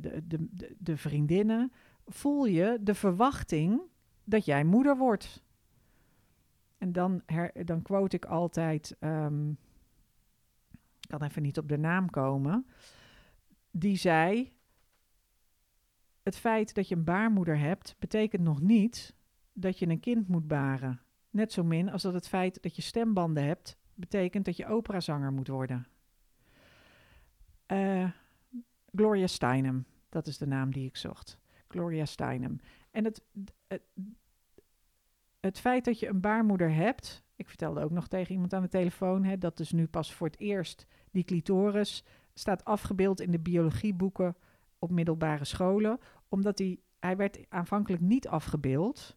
de, 0.00 0.22
de, 0.26 0.48
de, 0.50 0.76
de 0.78 0.96
vriendinnen, 0.96 1.72
voel 2.06 2.46
je 2.46 2.78
de 2.80 2.94
verwachting 2.94 3.80
dat 4.24 4.44
jij 4.44 4.64
moeder 4.64 4.96
wordt. 4.96 5.44
En 6.78 6.92
dan, 6.92 7.22
her, 7.26 7.64
dan 7.64 7.82
quote 7.82 8.16
ik 8.16 8.24
altijd, 8.24 8.96
um, 9.00 9.50
ik 11.00 11.08
kan 11.08 11.22
even 11.22 11.42
niet 11.42 11.58
op 11.58 11.68
de 11.68 11.78
naam 11.78 12.10
komen, 12.10 12.66
die 13.70 13.96
zei, 13.96 14.52
het 16.22 16.36
feit 16.36 16.74
dat 16.74 16.88
je 16.88 16.94
een 16.94 17.04
baarmoeder 17.04 17.58
hebt, 17.58 17.96
betekent 17.98 18.42
nog 18.42 18.60
niet 18.60 19.14
dat 19.52 19.78
je 19.78 19.88
een 19.88 20.00
kind 20.00 20.28
moet 20.28 20.46
baren. 20.46 21.00
Net 21.30 21.52
zo 21.52 21.64
min 21.64 21.90
als 21.90 22.02
dat 22.02 22.14
het 22.14 22.28
feit 22.28 22.62
dat 22.62 22.76
je 22.76 22.82
stembanden 22.82 23.44
hebt, 23.44 23.78
betekent 23.94 24.44
dat 24.44 24.56
je 24.56 24.66
operazanger 24.66 25.32
moet 25.32 25.48
worden. 25.48 25.86
Eh, 27.66 28.10
Gloria 28.94 29.26
Steinem, 29.26 29.86
dat 30.08 30.26
is 30.26 30.38
de 30.38 30.46
naam 30.46 30.72
die 30.72 30.86
ik 30.86 30.96
zocht. 30.96 31.38
Gloria 31.68 32.04
Steinem. 32.04 32.60
En 32.90 33.04
het, 33.04 33.22
het, 33.66 33.82
het 35.40 35.58
feit 35.58 35.84
dat 35.84 35.98
je 35.98 36.08
een 36.08 36.20
baarmoeder 36.20 36.74
hebt, 36.74 37.24
ik 37.36 37.48
vertelde 37.48 37.82
ook 37.82 37.90
nog 37.90 38.08
tegen 38.08 38.32
iemand 38.32 38.52
aan 38.52 38.62
de 38.62 38.68
telefoon, 38.68 39.24
hè, 39.24 39.38
dat 39.38 39.56
dus 39.56 39.72
nu 39.72 39.86
pas 39.86 40.14
voor 40.14 40.26
het 40.26 40.38
eerst 40.38 40.86
die 41.10 41.24
clitoris 41.24 42.04
staat 42.34 42.64
afgebeeld 42.64 43.20
in 43.20 43.30
de 43.30 43.38
biologieboeken 43.38 44.36
op 44.78 44.90
middelbare 44.90 45.44
scholen, 45.44 45.98
omdat 46.28 46.58
hij, 46.58 46.78
hij 46.98 47.16
werd 47.16 47.38
aanvankelijk 47.48 48.02
niet 48.02 48.28
afgebeeld. 48.28 49.16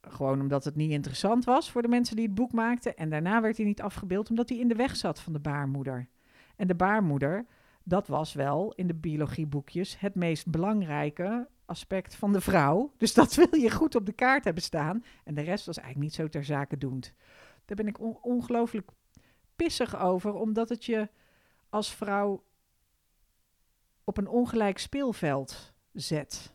Gewoon 0.00 0.40
omdat 0.40 0.64
het 0.64 0.76
niet 0.76 0.90
interessant 0.90 1.44
was 1.44 1.70
voor 1.70 1.82
de 1.82 1.88
mensen 1.88 2.16
die 2.16 2.26
het 2.26 2.34
boek 2.34 2.52
maakten. 2.52 2.96
En 2.96 3.10
daarna 3.10 3.40
werd 3.40 3.56
hij 3.56 3.66
niet 3.66 3.82
afgebeeld 3.82 4.30
omdat 4.30 4.48
hij 4.48 4.58
in 4.58 4.68
de 4.68 4.74
weg 4.74 4.96
zat 4.96 5.20
van 5.20 5.32
de 5.32 5.38
baarmoeder. 5.38 6.08
En 6.56 6.66
de 6.66 6.74
baarmoeder, 6.74 7.46
dat 7.82 8.06
was 8.06 8.32
wel 8.32 8.72
in 8.74 8.86
de 8.86 8.94
biologieboekjes 8.94 10.00
het 10.00 10.14
meest 10.14 10.50
belangrijke 10.50 11.48
aspect 11.64 12.14
van 12.14 12.32
de 12.32 12.40
vrouw. 12.40 12.92
Dus 12.96 13.14
dat 13.14 13.34
wil 13.34 13.54
je 13.56 13.70
goed 13.70 13.94
op 13.94 14.06
de 14.06 14.12
kaart 14.12 14.44
hebben 14.44 14.62
staan. 14.62 15.04
En 15.24 15.34
de 15.34 15.42
rest 15.42 15.66
was 15.66 15.78
eigenlijk 15.78 16.08
niet 16.08 16.20
zo 16.20 16.28
ter 16.28 16.44
zake 16.44 16.78
doend. 16.78 17.14
Daar 17.64 17.76
ben 17.76 17.86
ik 17.86 18.24
ongelooflijk 18.24 18.90
pissig 19.56 20.00
over, 20.00 20.34
omdat 20.34 20.68
het 20.68 20.84
je 20.84 21.08
als 21.68 21.94
vrouw 21.94 22.44
op 24.04 24.16
een 24.16 24.28
ongelijk 24.28 24.78
speelveld 24.78 25.74
zet. 25.92 26.54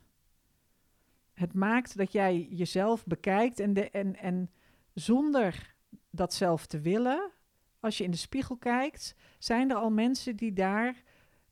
Het 1.33 1.53
maakt 1.53 1.97
dat 1.97 2.11
jij 2.11 2.47
jezelf 2.49 3.05
bekijkt 3.05 3.59
en, 3.59 3.91
en, 3.91 4.15
en 4.15 4.51
zonder 4.93 5.75
dat 6.09 6.33
zelf 6.33 6.65
te 6.65 6.79
willen, 6.79 7.31
als 7.81 7.97
je 7.97 8.03
in 8.03 8.11
de 8.11 8.17
spiegel 8.17 8.57
kijkt, 8.57 9.15
zijn 9.39 9.69
er 9.69 9.75
al 9.75 9.91
mensen 9.91 10.35
die 10.35 10.53
daar 10.53 11.03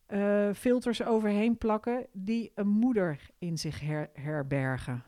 uh, 0.08 0.54
filters 0.54 1.04
overheen 1.04 1.58
plakken 1.58 2.08
die 2.12 2.52
een 2.56 2.68
moeder 2.68 3.30
in 3.38 3.58
zich 3.58 3.82
herbergen. 4.14 5.04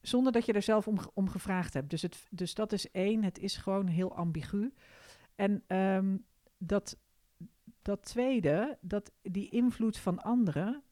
Zonder 0.00 0.32
dat 0.32 0.46
je 0.46 0.52
er 0.52 0.62
zelf 0.62 0.88
om, 0.88 0.98
om 1.14 1.28
gevraagd 1.28 1.74
hebt. 1.74 1.90
Dus, 1.90 2.02
het, 2.02 2.26
dus 2.30 2.54
dat 2.54 2.72
is 2.72 2.90
één, 2.90 3.24
het 3.24 3.38
is 3.38 3.56
gewoon 3.56 3.86
heel 3.86 4.16
ambigu. 4.16 4.72
En 5.34 5.76
um, 5.76 6.24
dat, 6.58 6.98
dat 7.82 8.02
tweede, 8.02 8.78
dat 8.80 9.12
die 9.22 9.48
invloed 9.50 9.98
van 9.98 10.22
anderen, 10.22 10.82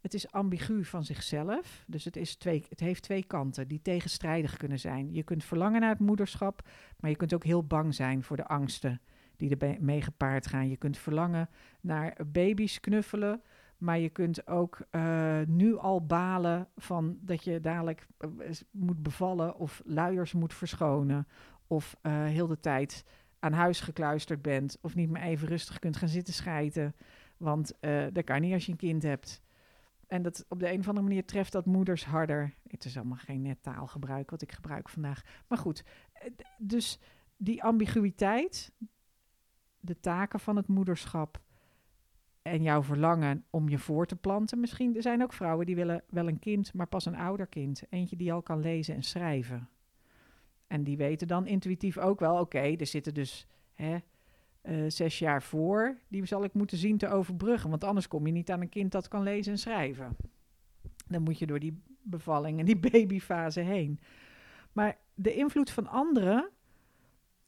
het 0.00 0.14
is 0.14 0.32
ambigu 0.32 0.84
van 0.84 1.04
zichzelf. 1.04 1.84
Dus 1.86 2.04
het, 2.04 2.16
is 2.16 2.36
twee, 2.36 2.64
het 2.68 2.80
heeft 2.80 3.02
twee 3.02 3.24
kanten 3.24 3.68
die 3.68 3.82
tegenstrijdig 3.82 4.56
kunnen 4.56 4.78
zijn. 4.78 5.12
Je 5.12 5.22
kunt 5.22 5.44
verlangen 5.44 5.80
naar 5.80 5.90
het 5.90 5.98
moederschap, 5.98 6.68
maar 7.00 7.10
je 7.10 7.16
kunt 7.16 7.34
ook 7.34 7.44
heel 7.44 7.64
bang 7.64 7.94
zijn 7.94 8.22
voor 8.22 8.36
de 8.36 8.46
angsten 8.46 9.00
die 9.36 9.56
ermee 9.56 10.02
gepaard 10.02 10.46
gaan. 10.46 10.68
Je 10.68 10.76
kunt 10.76 10.98
verlangen 10.98 11.48
naar 11.80 12.16
baby's 12.26 12.80
knuffelen, 12.80 13.42
maar 13.78 13.98
je 13.98 14.08
kunt 14.08 14.46
ook 14.46 14.78
uh, 14.90 15.38
nu 15.46 15.76
al 15.76 16.06
balen 16.06 16.68
van 16.76 17.18
dat 17.20 17.44
je 17.44 17.60
dadelijk 17.60 18.06
uh, 18.20 18.30
moet 18.70 19.02
bevallen 19.02 19.56
of 19.56 19.82
luiers 19.84 20.32
moet 20.32 20.54
verschonen 20.54 21.26
of 21.66 21.96
uh, 22.02 22.24
heel 22.24 22.46
de 22.46 22.60
tijd 22.60 23.04
aan 23.38 23.52
huis 23.52 23.80
gekluisterd 23.80 24.42
bent 24.42 24.78
of 24.80 24.94
niet 24.94 25.10
meer 25.10 25.22
even 25.22 25.48
rustig 25.48 25.78
kunt 25.78 25.96
gaan 25.96 26.08
zitten 26.08 26.34
schijten, 26.34 26.94
want 27.36 27.72
dat 28.12 28.24
kan 28.24 28.40
niet 28.40 28.52
als 28.52 28.66
je 28.66 28.72
een 28.72 28.78
kind 28.78 29.02
hebt. 29.02 29.42
En 30.10 30.22
dat 30.22 30.44
op 30.48 30.58
de 30.58 30.72
een 30.72 30.78
of 30.78 30.88
andere 30.88 31.06
manier 31.06 31.24
treft 31.24 31.52
dat 31.52 31.66
moeders 31.66 32.04
harder. 32.04 32.54
Het 32.66 32.84
is 32.84 32.96
allemaal 32.96 33.16
geen 33.16 33.42
net 33.42 33.62
taalgebruik 33.62 34.30
wat 34.30 34.42
ik 34.42 34.52
gebruik 34.52 34.88
vandaag. 34.88 35.22
Maar 35.48 35.58
goed, 35.58 35.84
dus 36.58 36.98
die 37.36 37.62
ambiguïteit, 37.62 38.72
de 39.80 40.00
taken 40.00 40.40
van 40.40 40.56
het 40.56 40.68
moederschap 40.68 41.40
en 42.42 42.62
jouw 42.62 42.82
verlangen 42.82 43.44
om 43.50 43.68
je 43.68 43.78
voor 43.78 44.06
te 44.06 44.16
planten. 44.16 44.60
Misschien 44.60 44.96
er 44.96 45.02
zijn 45.02 45.22
ook 45.22 45.32
vrouwen 45.32 45.66
die 45.66 45.76
willen 45.76 46.02
wel 46.08 46.28
een 46.28 46.38
kind, 46.38 46.74
maar 46.74 46.86
pas 46.86 47.06
een 47.06 47.16
ouder 47.16 47.46
kind. 47.46 47.82
Eentje 47.88 48.16
die 48.16 48.32
al 48.32 48.42
kan 48.42 48.60
lezen 48.60 48.94
en 48.94 49.02
schrijven. 49.02 49.68
En 50.66 50.84
die 50.84 50.96
weten 50.96 51.26
dan 51.26 51.46
intuïtief 51.46 51.98
ook 51.98 52.20
wel, 52.20 52.38
oké, 52.38 52.58
er 52.58 52.86
zitten 52.86 53.14
dus 53.14 53.46
hè, 53.74 53.98
uh, 54.62 54.84
zes 54.88 55.18
jaar 55.18 55.42
voor. 55.42 55.98
Die 56.08 56.26
zal 56.26 56.44
ik 56.44 56.54
moeten 56.54 56.78
zien 56.78 56.98
te 56.98 57.08
overbruggen, 57.08 57.70
want 57.70 57.84
anders 57.84 58.08
kom 58.08 58.26
je 58.26 58.32
niet 58.32 58.50
aan 58.50 58.60
een 58.60 58.68
kind 58.68 58.92
dat 58.92 59.08
kan 59.08 59.22
lezen 59.22 59.52
en 59.52 59.58
schrijven. 59.58 60.16
Dan 61.06 61.22
moet 61.22 61.38
je 61.38 61.46
door 61.46 61.58
die 61.58 61.82
bevalling 62.02 62.58
en 62.58 62.64
die 62.64 62.78
babyfase 62.90 63.60
heen. 63.60 64.00
Maar 64.72 64.98
de 65.14 65.34
invloed 65.34 65.70
van 65.70 65.86
anderen 65.86 66.50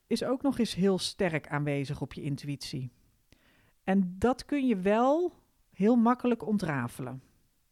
is 0.06 0.24
ook 0.24 0.42
nog 0.42 0.58
eens 0.58 0.74
heel 0.74 0.98
sterk 0.98 1.48
aanwezig 1.48 2.00
op 2.00 2.12
je 2.12 2.22
intuïtie. 2.22 2.90
En 3.84 4.14
dat 4.18 4.44
kun 4.44 4.66
je 4.66 4.76
wel 4.76 5.32
heel 5.72 5.96
makkelijk 5.96 6.46
ontrafelen. 6.46 7.22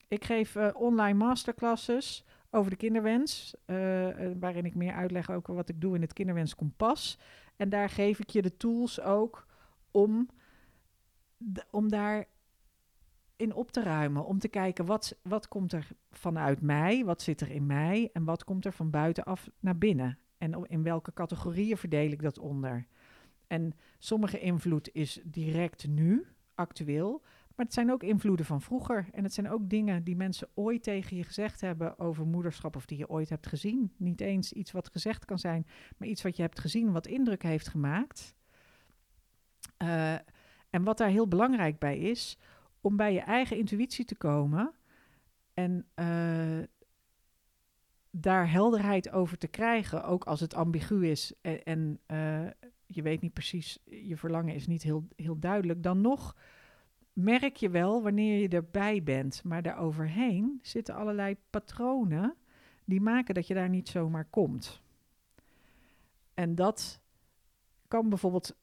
Ik 0.09 0.25
geef 0.25 0.55
uh, 0.55 0.69
online 0.73 1.19
masterclasses 1.19 2.25
over 2.51 2.71
de 2.71 2.77
kinderwens, 2.77 3.55
uh, 3.67 3.77
waarin 4.39 4.65
ik 4.65 4.75
meer 4.75 4.93
uitleg 4.93 5.31
over 5.31 5.55
wat 5.55 5.69
ik 5.69 5.81
doe 5.81 5.95
in 5.95 6.01
het 6.01 6.13
kinderwenskompas. 6.13 7.19
En 7.57 7.69
daar 7.69 7.89
geef 7.89 8.19
ik 8.19 8.31
je 8.31 8.43
de 8.43 8.57
tools 8.57 9.01
ook 9.01 9.47
om, 9.91 10.29
om 11.71 11.89
daar 11.89 12.27
in 13.37 13.55
op 13.55 13.71
te 13.71 13.83
ruimen. 13.83 14.25
Om 14.25 14.39
te 14.39 14.49
kijken 14.49 14.87
wat, 14.87 15.19
wat 15.23 15.49
komt 15.49 15.73
er 15.73 15.89
vanuit 16.11 16.61
mij, 16.61 17.05
wat 17.05 17.23
zit 17.23 17.41
er 17.41 17.51
in 17.51 17.67
mij 17.67 18.11
en 18.13 18.25
wat 18.25 18.45
komt 18.45 18.65
er 18.65 18.73
van 18.73 18.91
buitenaf 18.91 19.51
naar 19.61 19.79
binnen. 19.79 20.19
En 20.39 20.65
in 20.69 20.83
welke 20.83 21.13
categorieën 21.13 21.77
verdeel 21.77 22.11
ik 22.11 22.23
dat 22.23 22.39
onder? 22.39 22.87
En 23.47 23.73
sommige 23.99 24.41
invloed 24.41 24.91
is 24.93 25.21
direct 25.25 25.89
nu, 25.89 26.27
actueel. 26.55 27.23
Maar 27.61 27.69
het 27.69 27.79
zijn 27.79 27.93
ook 27.93 28.03
invloeden 28.03 28.47
van 28.47 28.63
vroeger. 28.63 29.09
En 29.13 29.25
het 29.25 29.35
zijn 29.35 29.51
ook 29.51 29.71
dingen 29.71 30.05
die 30.05 30.17
mensen 30.17 30.49
ooit 30.55 30.83
tegen 30.83 31.17
je 31.17 31.25
gezegd 31.25 31.61
hebben 31.61 31.99
over 31.99 32.27
moederschap 32.27 32.77
of 32.77 32.87
die 32.87 32.99
je 32.99 33.09
ooit 33.09 33.29
hebt 33.29 33.47
gezien. 33.47 33.93
Niet 33.97 34.21
eens 34.21 34.53
iets 34.53 34.73
wat 34.73 34.89
gezegd 34.89 35.25
kan 35.25 35.39
zijn, 35.39 35.67
maar 35.97 36.09
iets 36.09 36.23
wat 36.23 36.37
je 36.37 36.43
hebt 36.43 36.61
gezien 36.61 36.93
wat 36.93 37.07
indruk 37.07 37.43
heeft 37.43 37.69
gemaakt. 37.69 38.35
Uh, 39.79 40.13
en 40.71 40.83
wat 40.83 40.99
daar 40.99 41.09
heel 41.09 41.29
belangrijk 41.29 41.79
bij 41.79 41.99
is, 41.99 42.39
om 42.81 42.97
bij 42.97 43.13
je 43.13 43.21
eigen 43.21 43.57
intuïtie 43.57 44.05
te 44.05 44.17
komen 44.17 44.73
en 45.55 45.87
uh, 45.95 46.65
daar 48.11 48.51
helderheid 48.51 49.11
over 49.11 49.39
te 49.39 49.49
krijgen, 49.49 50.05
ook 50.05 50.25
als 50.25 50.41
het 50.41 50.55
ambigu 50.55 51.09
is 51.09 51.33
en, 51.65 52.01
uh, 52.07 52.47
je 52.87 53.03
weet 53.03 53.21
niet 53.21 53.33
precies, 53.33 53.79
je 53.85 54.17
verlangen 54.17 54.55
is 54.55 54.67
niet 54.67 54.83
heel, 54.83 55.09
heel 55.17 55.39
duidelijk, 55.39 55.83
dan 55.83 56.01
nog 56.01 56.35
merk 57.23 57.57
je 57.57 57.71
wel 57.71 58.03
wanneer 58.03 58.41
je 58.41 58.49
erbij 58.49 59.03
bent. 59.03 59.45
Maar 59.45 59.63
daaroverheen 59.63 60.59
zitten 60.63 60.95
allerlei 60.95 61.37
patronen 61.51 62.35
die 62.85 63.01
maken 63.01 63.35
dat 63.35 63.47
je 63.47 63.55
daar 63.55 63.69
niet 63.69 63.89
zomaar 63.89 64.25
komt. 64.25 64.83
En 66.35 66.55
dat 66.55 67.01
kan 67.89 68.09
bijvoorbeeld, 68.09 68.57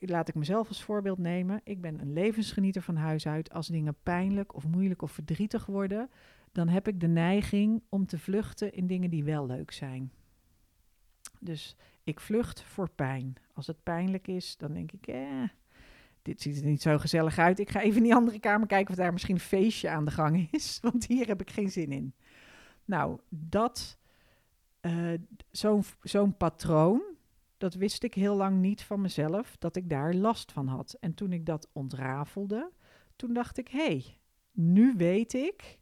laat 0.00 0.28
ik 0.28 0.34
mezelf 0.34 0.68
als 0.68 0.82
voorbeeld 0.82 1.18
nemen. 1.18 1.60
Ik 1.64 1.80
ben 1.80 2.00
een 2.00 2.12
levensgenieter 2.12 2.82
van 2.82 2.96
huis 2.96 3.26
uit. 3.26 3.52
Als 3.52 3.66
dingen 3.66 3.96
pijnlijk 4.02 4.54
of 4.54 4.66
moeilijk 4.66 5.02
of 5.02 5.12
verdrietig 5.12 5.66
worden, 5.66 6.10
dan 6.52 6.68
heb 6.68 6.88
ik 6.88 7.00
de 7.00 7.06
neiging 7.06 7.82
om 7.88 8.06
te 8.06 8.18
vluchten 8.18 8.72
in 8.72 8.86
dingen 8.86 9.10
die 9.10 9.24
wel 9.24 9.46
leuk 9.46 9.70
zijn. 9.70 10.12
Dus 11.40 11.76
ik 12.04 12.20
vlucht 12.20 12.62
voor 12.62 12.90
pijn. 12.90 13.34
Als 13.52 13.66
het 13.66 13.82
pijnlijk 13.82 14.28
is, 14.28 14.56
dan 14.56 14.72
denk 14.72 14.92
ik, 14.92 15.06
eh, 15.06 15.42
dit 16.28 16.40
ziet 16.40 16.60
er 16.60 16.64
niet 16.64 16.82
zo 16.82 16.98
gezellig 16.98 17.38
uit. 17.38 17.58
Ik 17.58 17.70
ga 17.70 17.80
even 17.80 17.96
in 17.96 18.02
die 18.02 18.14
andere 18.14 18.38
kamer 18.38 18.66
kijken 18.66 18.90
of 18.90 18.96
daar 18.96 19.12
misschien 19.12 19.34
een 19.34 19.40
feestje 19.40 19.88
aan 19.88 20.04
de 20.04 20.10
gang 20.10 20.48
is. 20.50 20.78
Want 20.82 21.06
hier 21.06 21.26
heb 21.26 21.40
ik 21.40 21.50
geen 21.50 21.70
zin 21.70 21.92
in. 21.92 22.14
Nou, 22.84 23.18
dat, 23.28 23.98
uh, 24.80 25.14
zo'n 25.50 25.84
zo'n 26.02 26.36
patroon, 26.36 27.02
dat 27.58 27.74
wist 27.74 28.02
ik 28.02 28.14
heel 28.14 28.36
lang 28.36 28.60
niet 28.60 28.82
van 28.82 29.00
mezelf, 29.00 29.56
dat 29.58 29.76
ik 29.76 29.88
daar 29.88 30.14
last 30.14 30.52
van 30.52 30.66
had. 30.66 30.96
En 31.00 31.14
toen 31.14 31.32
ik 31.32 31.46
dat 31.46 31.68
ontrafelde, 31.72 32.70
toen 33.16 33.32
dacht 33.32 33.58
ik, 33.58 33.68
hé, 33.68 33.78
hey, 33.78 34.18
nu 34.52 34.94
weet 34.96 35.34
ik 35.34 35.78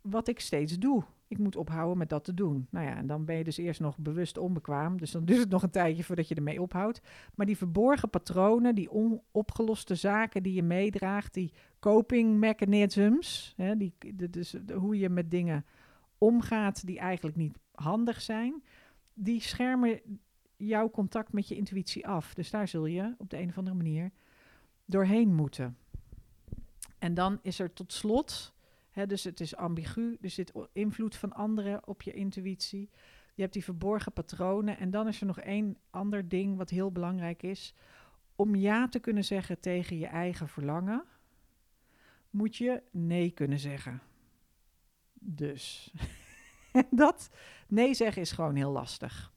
wat 0.00 0.28
ik 0.28 0.40
steeds 0.40 0.78
doe 0.78 1.04
ik 1.28 1.38
moet 1.38 1.56
ophouden 1.56 1.98
met 1.98 2.08
dat 2.08 2.24
te 2.24 2.34
doen. 2.34 2.66
Nou 2.70 2.86
ja, 2.86 2.96
en 2.96 3.06
dan 3.06 3.24
ben 3.24 3.36
je 3.36 3.44
dus 3.44 3.56
eerst 3.56 3.80
nog 3.80 3.98
bewust 3.98 4.38
onbekwaam. 4.38 4.98
Dus 4.98 5.10
dan 5.10 5.24
duurt 5.24 5.40
het 5.40 5.50
nog 5.50 5.62
een 5.62 5.70
tijdje 5.70 6.04
voordat 6.04 6.28
je 6.28 6.34
ermee 6.34 6.62
ophoudt. 6.62 7.00
Maar 7.34 7.46
die 7.46 7.56
verborgen 7.56 8.10
patronen, 8.10 8.74
die 8.74 8.90
onopgeloste 8.90 9.94
zaken 9.94 10.42
die 10.42 10.54
je 10.54 10.62
meedraagt, 10.62 11.34
die 11.34 11.52
coping 11.80 12.38
mechanisms, 12.38 13.54
hè, 13.56 13.76
die, 13.76 13.94
dus 14.30 14.54
hoe 14.74 14.98
je 14.98 15.08
met 15.08 15.30
dingen 15.30 15.64
omgaat 16.18 16.86
die 16.86 16.98
eigenlijk 16.98 17.36
niet 17.36 17.58
handig 17.72 18.20
zijn, 18.20 18.62
die 19.14 19.40
schermen 19.40 20.00
jouw 20.56 20.90
contact 20.90 21.32
met 21.32 21.48
je 21.48 21.56
intuïtie 21.56 22.06
af. 22.06 22.34
Dus 22.34 22.50
daar 22.50 22.68
zul 22.68 22.86
je 22.86 23.14
op 23.18 23.30
de 23.30 23.38
een 23.38 23.48
of 23.48 23.58
andere 23.58 23.76
manier 23.76 24.10
doorheen 24.84 25.34
moeten. 25.34 25.76
En 26.98 27.14
dan 27.14 27.38
is 27.42 27.58
er 27.58 27.72
tot 27.72 27.92
slot 27.92 28.54
dus 29.04 29.24
het 29.24 29.40
is 29.40 29.56
ambigu, 29.56 30.16
er 30.20 30.30
zit 30.30 30.52
invloed 30.72 31.16
van 31.16 31.32
anderen 31.32 31.86
op 31.86 32.02
je 32.02 32.12
intuïtie. 32.12 32.90
Je 33.34 33.42
hebt 33.42 33.54
die 33.54 33.64
verborgen 33.64 34.12
patronen. 34.12 34.78
En 34.78 34.90
dan 34.90 35.08
is 35.08 35.20
er 35.20 35.26
nog 35.26 35.40
één 35.40 35.76
ander 35.90 36.28
ding 36.28 36.56
wat 36.56 36.70
heel 36.70 36.92
belangrijk 36.92 37.42
is. 37.42 37.74
om 38.36 38.54
ja 38.54 38.88
te 38.88 38.98
kunnen 38.98 39.24
zeggen 39.24 39.60
tegen 39.60 39.98
je 39.98 40.06
eigen 40.06 40.48
verlangen, 40.48 41.04
moet 42.30 42.56
je 42.56 42.82
nee 42.90 43.30
kunnen 43.30 43.58
zeggen. 43.58 44.02
Dus 45.14 45.92
dat 46.90 47.30
nee 47.68 47.94
zeggen 47.94 48.22
is 48.22 48.32
gewoon 48.32 48.54
heel 48.54 48.70
lastig. 48.70 49.32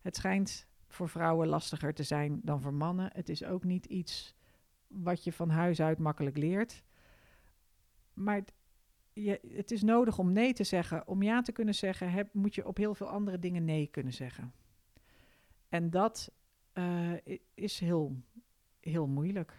Het 0.00 0.16
schijnt 0.16 0.66
voor 0.88 1.08
vrouwen 1.08 1.48
lastiger 1.48 1.94
te 1.94 2.02
zijn 2.02 2.40
dan 2.42 2.60
voor 2.60 2.74
mannen. 2.74 3.10
Het 3.12 3.28
is 3.28 3.44
ook 3.44 3.64
niet 3.64 3.86
iets 3.86 4.34
wat 4.86 5.24
je 5.24 5.32
van 5.32 5.50
huis 5.50 5.80
uit 5.80 5.98
makkelijk 5.98 6.36
leert. 6.36 6.82
Maar 8.12 8.42
het 9.54 9.70
is 9.70 9.82
nodig 9.82 10.18
om 10.18 10.32
nee 10.32 10.52
te 10.52 10.64
zeggen. 10.64 11.08
Om 11.08 11.22
ja 11.22 11.42
te 11.42 11.52
kunnen 11.52 11.74
zeggen, 11.74 12.10
heb, 12.10 12.34
moet 12.34 12.54
je 12.54 12.66
op 12.66 12.76
heel 12.76 12.94
veel 12.94 13.08
andere 13.08 13.38
dingen 13.38 13.64
nee 13.64 13.86
kunnen 13.86 14.12
zeggen. 14.12 14.52
En 15.68 15.90
dat 15.90 16.32
uh, 16.74 17.12
is 17.54 17.78
heel, 17.78 18.16
heel 18.80 19.06
moeilijk. 19.06 19.58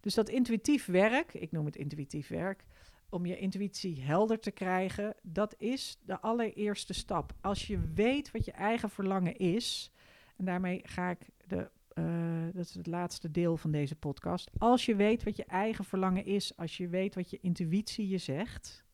Dus 0.00 0.14
dat 0.14 0.28
intuïtief 0.28 0.86
werk, 0.86 1.34
ik 1.34 1.52
noem 1.52 1.64
het 1.64 1.76
intuïtief 1.76 2.28
werk, 2.28 2.64
om 3.08 3.26
je 3.26 3.38
intuïtie 3.38 4.02
helder 4.02 4.40
te 4.40 4.50
krijgen, 4.50 5.14
dat 5.22 5.54
is 5.58 5.98
de 6.02 6.20
allereerste 6.20 6.92
stap. 6.92 7.32
Als 7.40 7.66
je 7.66 7.92
weet 7.94 8.30
wat 8.30 8.44
je 8.44 8.52
eigen 8.52 8.90
verlangen 8.90 9.36
is, 9.36 9.92
en 10.36 10.44
daarmee 10.44 10.80
ga 10.84 11.10
ik 11.10 11.28
de, 11.46 11.70
uh, 11.94 12.44
dat 12.52 12.64
is 12.64 12.74
het 12.74 12.86
laatste 12.86 13.30
deel 13.30 13.56
van 13.56 13.70
deze 13.70 13.96
podcast. 13.96 14.50
Als 14.58 14.86
je 14.86 14.96
weet 14.96 15.24
wat 15.24 15.36
je 15.36 15.44
eigen 15.44 15.84
verlangen 15.84 16.24
is, 16.24 16.56
als 16.56 16.76
je 16.76 16.88
weet 16.88 17.14
wat 17.14 17.30
je 17.30 17.38
intuïtie 17.40 18.08
je 18.08 18.18
zegt, 18.18 18.84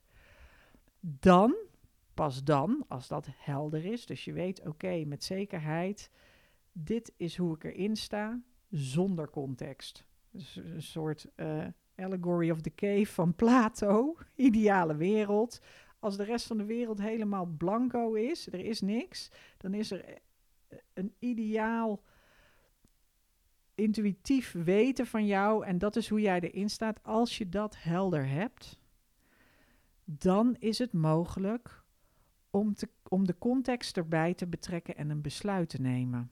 dan, 1.01 1.55
pas 2.15 2.45
dan, 2.45 2.85
als 2.89 3.09
dat 3.09 3.27
helder 3.37 3.85
is, 3.85 4.07
dus 4.07 4.25
je 4.25 4.33
weet, 4.33 4.67
oké, 4.67 5.05
met 5.05 5.25
zekerheid, 5.25 6.11
dit 6.73 7.13
is 7.17 7.37
hoe 7.37 7.55
ik 7.55 7.65
erin 7.65 7.97
sta, 7.97 8.41
zonder 8.71 9.31
context. 9.31 10.05
Dus 10.31 10.57
een 10.57 10.83
soort 10.83 11.27
uh, 11.37 11.67
Allegory 11.97 12.51
of 12.51 12.61
the 12.61 12.75
Cave 12.75 13.07
van 13.07 13.35
Plato, 13.35 14.17
ideale 14.35 14.97
wereld. 14.97 15.61
Als 15.99 16.17
de 16.17 16.25
rest 16.25 16.47
van 16.47 16.57
de 16.57 16.65
wereld 16.65 17.01
helemaal 17.01 17.47
blanco 17.47 18.13
is, 18.13 18.47
er 18.47 18.65
is 18.65 18.81
niks, 18.81 19.31
dan 19.57 19.75
is 19.75 19.91
er 19.91 20.05
eh, 20.05 20.79
een 20.93 21.15
ideaal 21.19 22.03
intuïtief 23.81 24.53
weten 24.53 25.07
van 25.07 25.27
jou 25.27 25.65
en 25.65 25.79
dat 25.79 25.97
is 25.97 26.09
hoe 26.09 26.21
jij 26.21 26.41
erin 26.41 26.71
staat. 26.71 27.03
Als 27.03 27.39
je 27.39 27.49
dat 27.49 27.77
helder 27.83 28.29
hebt, 28.29 28.81
dan 30.05 30.57
is 30.59 30.79
het 30.79 30.93
mogelijk 30.93 31.83
om, 32.51 32.75
te, 32.75 32.89
om 33.09 33.27
de 33.27 33.39
context 33.39 33.97
erbij 33.97 34.35
te 34.35 34.47
betrekken 34.47 34.97
en 34.97 35.11
een 35.11 35.23
besluit 35.23 35.69
te 35.69 35.81
nemen. 35.81 36.31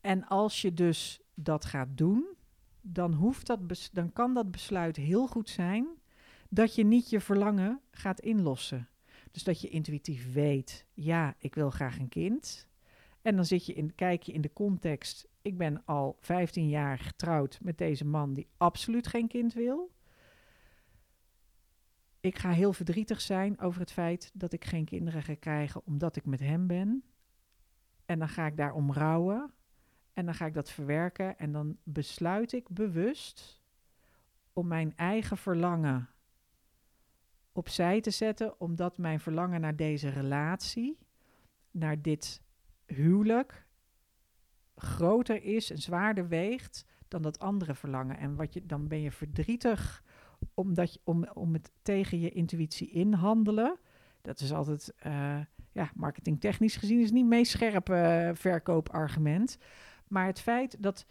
En 0.00 0.26
als 0.26 0.62
je 0.62 0.74
dus 0.74 1.20
dat 1.34 1.64
gaat 1.64 1.88
doen, 1.96 2.26
dan, 2.80 3.12
hoeft 3.12 3.46
dat 3.46 3.90
dan 3.92 4.12
kan 4.12 4.34
dat 4.34 4.50
besluit 4.50 4.96
heel 4.96 5.26
goed 5.26 5.48
zijn 5.48 5.86
dat 6.48 6.74
je 6.74 6.84
niet 6.84 7.10
je 7.10 7.20
verlangen 7.20 7.80
gaat 7.90 8.20
inlossen. 8.20 8.88
Dus 9.30 9.44
dat 9.44 9.60
je 9.60 9.68
intuïtief 9.68 10.32
weet, 10.32 10.86
ja, 10.94 11.34
ik 11.38 11.54
wil 11.54 11.70
graag 11.70 11.98
een 11.98 12.08
kind. 12.08 12.68
En 13.22 13.36
dan 13.36 13.44
zit 13.44 13.66
je 13.66 13.72
in, 13.72 13.94
kijk 13.94 14.22
je 14.22 14.32
in 14.32 14.40
de 14.40 14.52
context, 14.52 15.28
ik 15.42 15.58
ben 15.58 15.84
al 15.84 16.16
15 16.20 16.68
jaar 16.68 16.98
getrouwd 16.98 17.58
met 17.62 17.78
deze 17.78 18.04
man 18.04 18.32
die 18.32 18.48
absoluut 18.56 19.06
geen 19.06 19.28
kind 19.28 19.52
wil. 19.52 19.90
Ik 22.20 22.38
ga 22.38 22.50
heel 22.50 22.72
verdrietig 22.72 23.20
zijn 23.20 23.60
over 23.60 23.80
het 23.80 23.92
feit 23.92 24.30
dat 24.34 24.52
ik 24.52 24.64
geen 24.64 24.84
kinderen 24.84 25.22
ga 25.22 25.34
krijgen 25.34 25.86
omdat 25.86 26.16
ik 26.16 26.26
met 26.26 26.40
hem 26.40 26.66
ben. 26.66 27.04
En 28.04 28.18
dan 28.18 28.28
ga 28.28 28.46
ik 28.46 28.56
daarom 28.56 28.92
rouwen. 28.92 29.52
En 30.12 30.24
dan 30.24 30.34
ga 30.34 30.46
ik 30.46 30.54
dat 30.54 30.70
verwerken 30.70 31.38
en 31.38 31.52
dan 31.52 31.76
besluit 31.82 32.52
ik 32.52 32.68
bewust 32.68 33.62
om 34.52 34.66
mijn 34.66 34.96
eigen 34.96 35.36
verlangen 35.36 36.08
opzij 37.52 38.00
te 38.00 38.10
zetten, 38.10 38.60
omdat 38.60 38.98
mijn 38.98 39.20
verlangen 39.20 39.60
naar 39.60 39.76
deze 39.76 40.08
relatie, 40.08 40.98
naar 41.70 42.02
dit 42.02 42.42
huwelijk, 42.86 43.66
groter 44.80 45.42
is 45.42 45.70
en 45.70 45.78
zwaarder 45.78 46.28
weegt 46.28 46.84
dan 47.08 47.22
dat 47.22 47.38
andere 47.38 47.74
verlangen. 47.74 48.18
En 48.18 48.36
wat 48.36 48.54
je, 48.54 48.66
dan 48.66 48.88
ben 48.88 49.00
je 49.00 49.12
verdrietig 49.12 50.02
omdat 50.54 50.92
je, 50.92 51.00
om, 51.04 51.28
om 51.34 51.52
het 51.52 51.70
tegen 51.82 52.20
je 52.20 52.30
intuïtie 52.30 52.90
inhandelen. 52.90 53.78
Dat 54.22 54.40
is 54.40 54.52
altijd, 54.52 54.94
uh, 55.06 55.38
ja, 55.72 55.90
marketingtechnisch 55.94 56.76
gezien 56.76 57.00
is 57.00 57.10
niet 57.10 57.20
het 57.20 57.30
meest 57.30 57.50
scherpe 57.50 58.26
uh, 58.28 58.36
verkoopargument. 58.36 59.58
Maar 60.08 60.26
het 60.26 60.40
feit 60.40 60.82
dat 60.82 61.06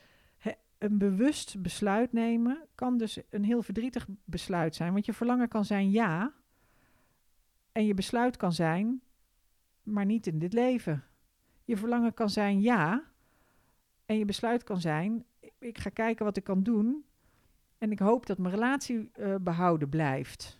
een 0.79 0.97
bewust 0.97 1.61
besluit 1.61 2.13
nemen 2.13 2.67
kan 2.75 2.97
dus 2.97 3.19
een 3.29 3.43
heel 3.43 3.61
verdrietig 3.61 4.07
besluit 4.25 4.75
zijn. 4.75 4.93
Want 4.93 5.05
je 5.05 5.13
verlangen 5.13 5.47
kan 5.47 5.65
zijn 5.65 5.91
ja. 5.91 6.33
En 7.71 7.85
je 7.85 7.93
besluit 7.93 8.37
kan 8.37 8.53
zijn, 8.53 9.01
maar 9.83 10.05
niet 10.05 10.27
in 10.27 10.39
dit 10.39 10.53
leven. 10.53 11.03
Je 11.65 11.77
verlangen 11.77 12.13
kan 12.13 12.29
zijn 12.29 12.61
ja. 12.61 13.03
En 14.09 14.17
je 14.17 14.25
besluit 14.25 14.63
kan 14.63 14.81
zijn, 14.81 15.25
ik 15.59 15.77
ga 15.77 15.89
kijken 15.89 16.25
wat 16.25 16.37
ik 16.37 16.43
kan 16.43 16.63
doen. 16.63 17.05
En 17.77 17.91
ik 17.91 17.99
hoop 17.99 18.25
dat 18.25 18.37
mijn 18.37 18.53
relatie 18.53 19.11
uh, 19.19 19.35
behouden 19.41 19.89
blijft. 19.89 20.59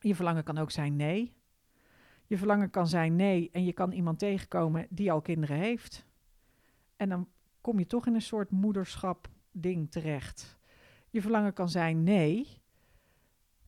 Je 0.00 0.14
verlangen 0.14 0.44
kan 0.44 0.58
ook 0.58 0.70
zijn 0.70 0.96
nee. 0.96 1.36
Je 2.26 2.38
verlangen 2.38 2.70
kan 2.70 2.86
zijn 2.86 3.16
nee 3.16 3.50
en 3.52 3.64
je 3.64 3.72
kan 3.72 3.92
iemand 3.92 4.18
tegenkomen 4.18 4.86
die 4.90 5.12
al 5.12 5.20
kinderen 5.20 5.56
heeft. 5.56 6.06
En 6.96 7.08
dan 7.08 7.28
kom 7.60 7.78
je 7.78 7.86
toch 7.86 8.06
in 8.06 8.14
een 8.14 8.22
soort 8.22 8.50
moederschap 8.50 9.28
ding 9.52 9.90
terecht. 9.90 10.58
Je 11.10 11.22
verlangen 11.22 11.52
kan 11.52 11.68
zijn 11.68 12.02
nee. 12.02 12.60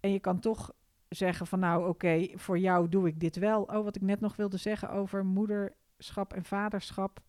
En 0.01 0.11
je 0.11 0.21
kan 0.21 0.41
toch 0.41 0.73
zeggen 1.09 1.47
van 1.47 1.59
nou 1.59 1.89
oké, 1.89 2.29
voor 2.35 2.59
jou 2.59 2.89
doe 2.89 3.07
ik 3.07 3.21
dit 3.21 3.37
wel. 3.37 3.63
Oh, 3.63 3.85
wat 3.85 3.97
ik 3.97 4.03
net 4.03 4.21
nog 4.21 4.37
wilde 4.37 4.57
zeggen 4.57 4.91
over 4.91 5.25
moederschap 5.25 6.33
en 6.33 6.45
vaderschap, 6.45 7.25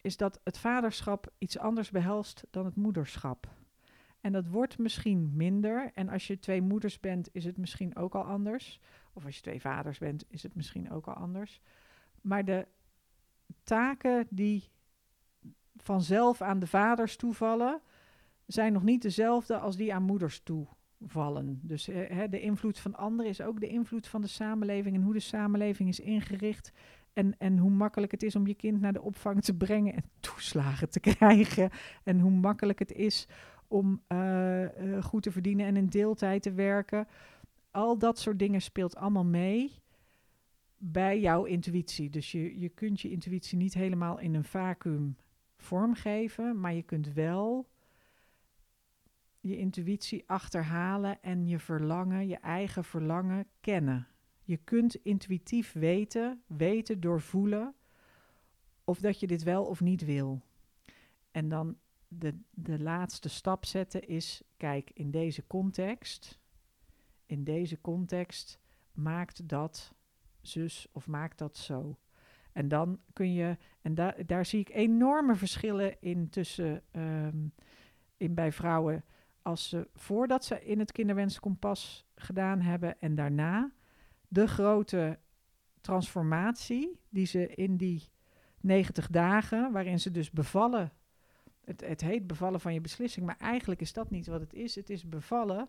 is 0.00 0.16
dat 0.16 0.40
het 0.44 0.58
vaderschap 0.58 1.32
iets 1.38 1.58
anders 1.58 1.90
behelst 1.90 2.46
dan 2.50 2.64
het 2.64 2.76
moederschap. 2.76 3.48
En 4.20 4.32
dat 4.32 4.46
wordt 4.46 4.78
misschien 4.78 5.30
minder. 5.36 5.90
En 5.94 6.08
als 6.08 6.26
je 6.26 6.38
twee 6.38 6.62
moeders 6.62 7.00
bent, 7.00 7.28
is 7.32 7.44
het 7.44 7.56
misschien 7.56 7.96
ook 7.96 8.14
al 8.14 8.22
anders. 8.22 8.80
Of 9.12 9.24
als 9.24 9.36
je 9.36 9.42
twee 9.42 9.60
vaders 9.60 9.98
bent, 9.98 10.24
is 10.28 10.42
het 10.42 10.54
misschien 10.54 10.90
ook 10.90 11.06
al 11.06 11.14
anders. 11.14 11.60
Maar 12.20 12.44
de 12.44 12.66
taken 13.62 14.26
die 14.30 14.70
vanzelf 15.76 16.42
aan 16.42 16.58
de 16.58 16.66
vaders 16.66 17.16
toevallen, 17.16 17.80
zijn 18.46 18.72
nog 18.72 18.82
niet 18.82 19.02
dezelfde 19.02 19.58
als 19.58 19.76
die 19.76 19.94
aan 19.94 20.02
moeders 20.02 20.42
toevallen. 20.42 21.60
Dus 21.62 21.88
eh, 21.88 22.22
de 22.30 22.40
invloed 22.40 22.78
van 22.78 22.94
anderen 22.94 23.30
is 23.30 23.40
ook 23.40 23.60
de 23.60 23.68
invloed 23.68 24.06
van 24.06 24.20
de 24.20 24.26
samenleving 24.26 24.96
en 24.96 25.02
hoe 25.02 25.12
de 25.12 25.20
samenleving 25.20 25.88
is 25.88 26.00
ingericht. 26.00 26.72
En, 27.12 27.34
en 27.38 27.58
hoe 27.58 27.70
makkelijk 27.70 28.12
het 28.12 28.22
is 28.22 28.36
om 28.36 28.46
je 28.46 28.54
kind 28.54 28.80
naar 28.80 28.92
de 28.92 29.02
opvang 29.02 29.42
te 29.42 29.54
brengen 29.56 29.94
en 29.94 30.04
toeslagen 30.20 30.90
te 30.90 31.00
krijgen. 31.00 31.70
En 32.04 32.20
hoe 32.20 32.30
makkelijk 32.30 32.78
het 32.78 32.92
is 32.92 33.28
om 33.68 34.02
uh, 34.08 34.62
uh, 34.62 35.02
goed 35.02 35.22
te 35.22 35.30
verdienen 35.30 35.66
en 35.66 35.76
in 35.76 35.86
deeltijd 35.86 36.42
te 36.42 36.52
werken. 36.52 37.06
Al 37.70 37.98
dat 37.98 38.18
soort 38.18 38.38
dingen 38.38 38.62
speelt 38.62 38.96
allemaal 38.96 39.24
mee 39.24 39.72
bij 40.76 41.20
jouw 41.20 41.44
intuïtie. 41.44 42.10
Dus 42.10 42.32
je, 42.32 42.58
je 42.58 42.68
kunt 42.68 43.00
je 43.00 43.10
intuïtie 43.10 43.58
niet 43.58 43.74
helemaal 43.74 44.18
in 44.18 44.34
een 44.34 44.44
vacuüm 44.44 45.16
vormgeven, 45.56 46.60
maar 46.60 46.74
je 46.74 46.82
kunt 46.82 47.12
wel 47.12 47.68
je 49.40 49.56
intuïtie 49.56 50.24
achterhalen 50.26 51.22
en 51.22 51.46
je 51.46 51.58
verlangen, 51.58 52.28
je 52.28 52.36
eigen 52.36 52.84
verlangen 52.84 53.46
kennen. 53.60 54.06
Je 54.50 54.56
kunt 54.56 54.94
intuïtief 54.94 55.72
weten, 55.72 56.42
weten 56.46 57.00
doorvoelen 57.00 57.74
of 58.84 58.98
dat 59.00 59.20
je 59.20 59.26
dit 59.26 59.42
wel 59.42 59.64
of 59.64 59.80
niet 59.80 60.04
wil. 60.04 60.40
En 61.30 61.48
dan 61.48 61.78
de, 62.08 62.38
de 62.50 62.80
laatste 62.80 63.28
stap 63.28 63.64
zetten 63.64 64.08
is, 64.08 64.42
kijk, 64.56 64.90
in 64.94 65.10
deze 65.10 65.46
context, 65.46 66.40
in 67.26 67.44
deze 67.44 67.80
context 67.80 68.58
maakt 68.92 69.48
dat 69.48 69.94
zus 70.40 70.86
of 70.92 71.06
maakt 71.06 71.38
dat 71.38 71.56
zo. 71.56 71.98
En 72.52 72.68
dan 72.68 73.00
kun 73.12 73.32
je, 73.32 73.56
en 73.82 73.94
da 73.94 74.14
daar 74.26 74.46
zie 74.46 74.60
ik 74.60 74.68
enorme 74.68 75.34
verschillen 75.34 76.00
in 76.00 76.30
tussen 76.30 76.82
um, 76.92 77.52
in 78.16 78.34
bij 78.34 78.52
vrouwen 78.52 79.04
als 79.42 79.68
ze 79.68 79.88
voordat 79.94 80.44
ze 80.44 80.64
in 80.64 80.78
het 80.78 80.92
kinderwenskompas 80.92 82.06
gedaan 82.14 82.60
hebben 82.60 83.00
en 83.00 83.14
daarna 83.14 83.72
de 84.30 84.46
grote 84.46 85.18
transformatie 85.80 87.00
die 87.08 87.26
ze 87.26 87.54
in 87.54 87.76
die 87.76 88.08
90 88.60 89.08
dagen, 89.08 89.72
waarin 89.72 90.00
ze 90.00 90.10
dus 90.10 90.30
bevallen. 90.30 90.92
Het, 91.64 91.80
het 91.80 92.00
heet 92.00 92.26
bevallen 92.26 92.60
van 92.60 92.74
je 92.74 92.80
beslissing, 92.80 93.26
maar 93.26 93.38
eigenlijk 93.38 93.80
is 93.80 93.92
dat 93.92 94.10
niet 94.10 94.26
wat 94.26 94.40
het 94.40 94.54
is. 94.54 94.74
Het 94.74 94.90
is 94.90 95.08
bevallen 95.08 95.68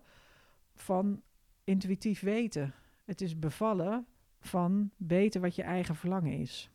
van 0.74 1.22
intuïtief 1.64 2.20
weten. 2.20 2.74
Het 3.04 3.20
is 3.20 3.38
bevallen 3.38 4.06
van 4.40 4.90
weten 4.96 5.40
wat 5.40 5.54
je 5.54 5.62
eigen 5.62 5.94
verlangen 5.94 6.38
is. 6.38 6.70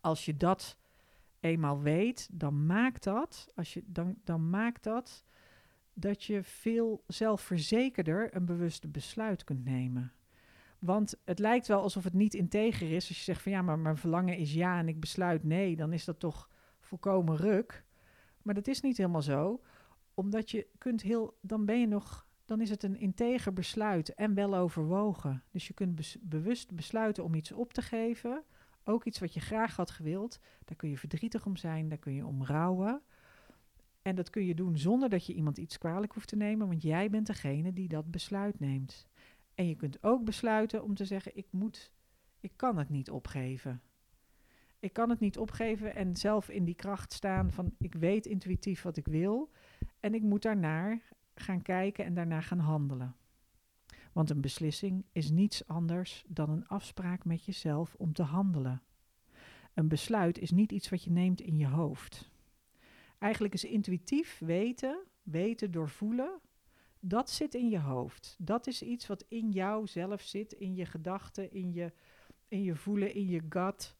Als 0.00 0.24
je 0.24 0.36
dat 0.36 0.76
eenmaal 1.40 1.80
weet, 1.80 2.28
dan 2.32 2.66
maakt 2.66 3.04
dat, 3.04 3.52
als 3.54 3.74
je, 3.74 3.82
dan, 3.86 4.16
dan 4.24 4.50
maakt 4.50 4.82
dat 4.82 5.24
dat 5.94 6.24
je 6.24 6.42
veel 6.42 7.04
zelfverzekerder 7.06 8.36
een 8.36 8.44
bewuste 8.44 8.88
besluit 8.88 9.44
kunt 9.44 9.64
nemen. 9.64 10.12
Want 10.84 11.14
het 11.24 11.38
lijkt 11.38 11.66
wel 11.66 11.80
alsof 11.80 12.04
het 12.04 12.12
niet 12.12 12.34
integer 12.34 12.92
is. 12.92 13.08
Als 13.08 13.18
je 13.18 13.24
zegt 13.24 13.42
van 13.42 13.52
ja, 13.52 13.62
maar 13.62 13.78
mijn 13.78 13.96
verlangen 13.96 14.36
is 14.36 14.54
ja 14.54 14.78
en 14.78 14.88
ik 14.88 15.00
besluit 15.00 15.44
nee, 15.44 15.76
dan 15.76 15.92
is 15.92 16.04
dat 16.04 16.18
toch 16.18 16.50
volkomen 16.80 17.36
ruk. 17.36 17.84
Maar 18.42 18.54
dat 18.54 18.66
is 18.66 18.80
niet 18.80 18.96
helemaal 18.96 19.22
zo, 19.22 19.60
omdat 20.14 20.50
je 20.50 20.66
kunt 20.78 21.02
heel, 21.02 21.38
dan 21.40 21.64
ben 21.64 21.80
je 21.80 21.86
nog, 21.86 22.26
dan 22.44 22.60
is 22.60 22.70
het 22.70 22.82
een 22.82 22.96
integer 22.96 23.52
besluit 23.52 24.14
en 24.14 24.34
wel 24.34 24.56
overwogen. 24.56 25.42
Dus 25.50 25.66
je 25.66 25.74
kunt 25.74 26.16
bewust 26.20 26.74
besluiten 26.74 27.24
om 27.24 27.34
iets 27.34 27.52
op 27.52 27.72
te 27.72 27.82
geven, 27.82 28.44
ook 28.84 29.04
iets 29.04 29.18
wat 29.18 29.34
je 29.34 29.40
graag 29.40 29.76
had 29.76 29.90
gewild. 29.90 30.40
Daar 30.64 30.76
kun 30.76 30.88
je 30.88 30.98
verdrietig 30.98 31.46
om 31.46 31.56
zijn, 31.56 31.88
daar 31.88 31.98
kun 31.98 32.14
je 32.14 32.26
om 32.26 32.44
rouwen. 32.44 33.02
En 34.02 34.14
dat 34.14 34.30
kun 34.30 34.44
je 34.44 34.54
doen 34.54 34.78
zonder 34.78 35.08
dat 35.08 35.26
je 35.26 35.34
iemand 35.34 35.58
iets 35.58 35.78
kwalijk 35.78 36.12
hoeft 36.12 36.28
te 36.28 36.36
nemen, 36.36 36.66
want 36.66 36.82
jij 36.82 37.10
bent 37.10 37.26
degene 37.26 37.72
die 37.72 37.88
dat 37.88 38.10
besluit 38.10 38.60
neemt. 38.60 39.06
En 39.54 39.66
je 39.66 39.74
kunt 39.74 40.02
ook 40.02 40.24
besluiten 40.24 40.82
om 40.82 40.94
te 40.94 41.04
zeggen: 41.04 41.36
ik 41.36 41.46
moet, 41.50 41.92
ik 42.40 42.52
kan 42.56 42.78
het 42.78 42.88
niet 42.88 43.10
opgeven. 43.10 43.82
Ik 44.78 44.92
kan 44.92 45.10
het 45.10 45.20
niet 45.20 45.38
opgeven 45.38 45.94
en 45.94 46.16
zelf 46.16 46.48
in 46.48 46.64
die 46.64 46.74
kracht 46.74 47.12
staan 47.12 47.52
van 47.52 47.74
ik 47.78 47.94
weet 47.94 48.26
intuïtief 48.26 48.82
wat 48.82 48.96
ik 48.96 49.06
wil 49.06 49.50
en 50.00 50.14
ik 50.14 50.22
moet 50.22 50.42
daarnaar 50.42 51.02
gaan 51.34 51.62
kijken 51.62 52.04
en 52.04 52.14
daarna 52.14 52.40
gaan 52.40 52.58
handelen. 52.58 53.16
Want 54.12 54.30
een 54.30 54.40
beslissing 54.40 55.04
is 55.12 55.30
niets 55.30 55.66
anders 55.66 56.24
dan 56.28 56.50
een 56.50 56.66
afspraak 56.66 57.24
met 57.24 57.44
jezelf 57.44 57.94
om 57.98 58.12
te 58.12 58.22
handelen. 58.22 58.82
Een 59.74 59.88
besluit 59.88 60.38
is 60.38 60.50
niet 60.50 60.72
iets 60.72 60.88
wat 60.88 61.04
je 61.04 61.10
neemt 61.10 61.40
in 61.40 61.58
je 61.58 61.66
hoofd. 61.66 62.30
Eigenlijk 63.18 63.54
is 63.54 63.64
intuïtief 63.64 64.38
weten, 64.38 65.04
weten 65.22 65.70
door 65.70 65.88
voelen, 65.88 66.40
dat 67.06 67.30
zit 67.30 67.54
in 67.54 67.68
je 67.68 67.78
hoofd. 67.78 68.36
Dat 68.38 68.66
is 68.66 68.82
iets 68.82 69.06
wat 69.06 69.24
in 69.28 69.50
jou 69.50 69.86
zelf 69.86 70.22
zit, 70.22 70.52
in 70.52 70.74
je 70.74 70.86
gedachten, 70.86 71.52
in 71.52 71.72
je, 71.72 71.92
in 72.48 72.62
je 72.62 72.74
voelen, 72.74 73.14
in 73.14 73.26
je 73.26 73.42
gut, 73.48 73.96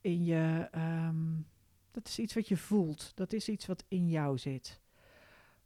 in 0.00 0.24
je. 0.24 0.68
Ehm, 0.70 1.40
dat 1.90 2.08
is 2.08 2.18
iets 2.18 2.34
wat 2.34 2.48
je 2.48 2.56
voelt. 2.56 3.12
Dat 3.14 3.32
is 3.32 3.48
iets 3.48 3.66
wat 3.66 3.84
in 3.88 4.08
jou 4.08 4.38
zit. 4.38 4.80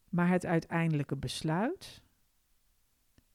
Maar 0.09 0.29
het 0.29 0.47
uiteindelijke 0.47 1.17
besluit, 1.17 2.03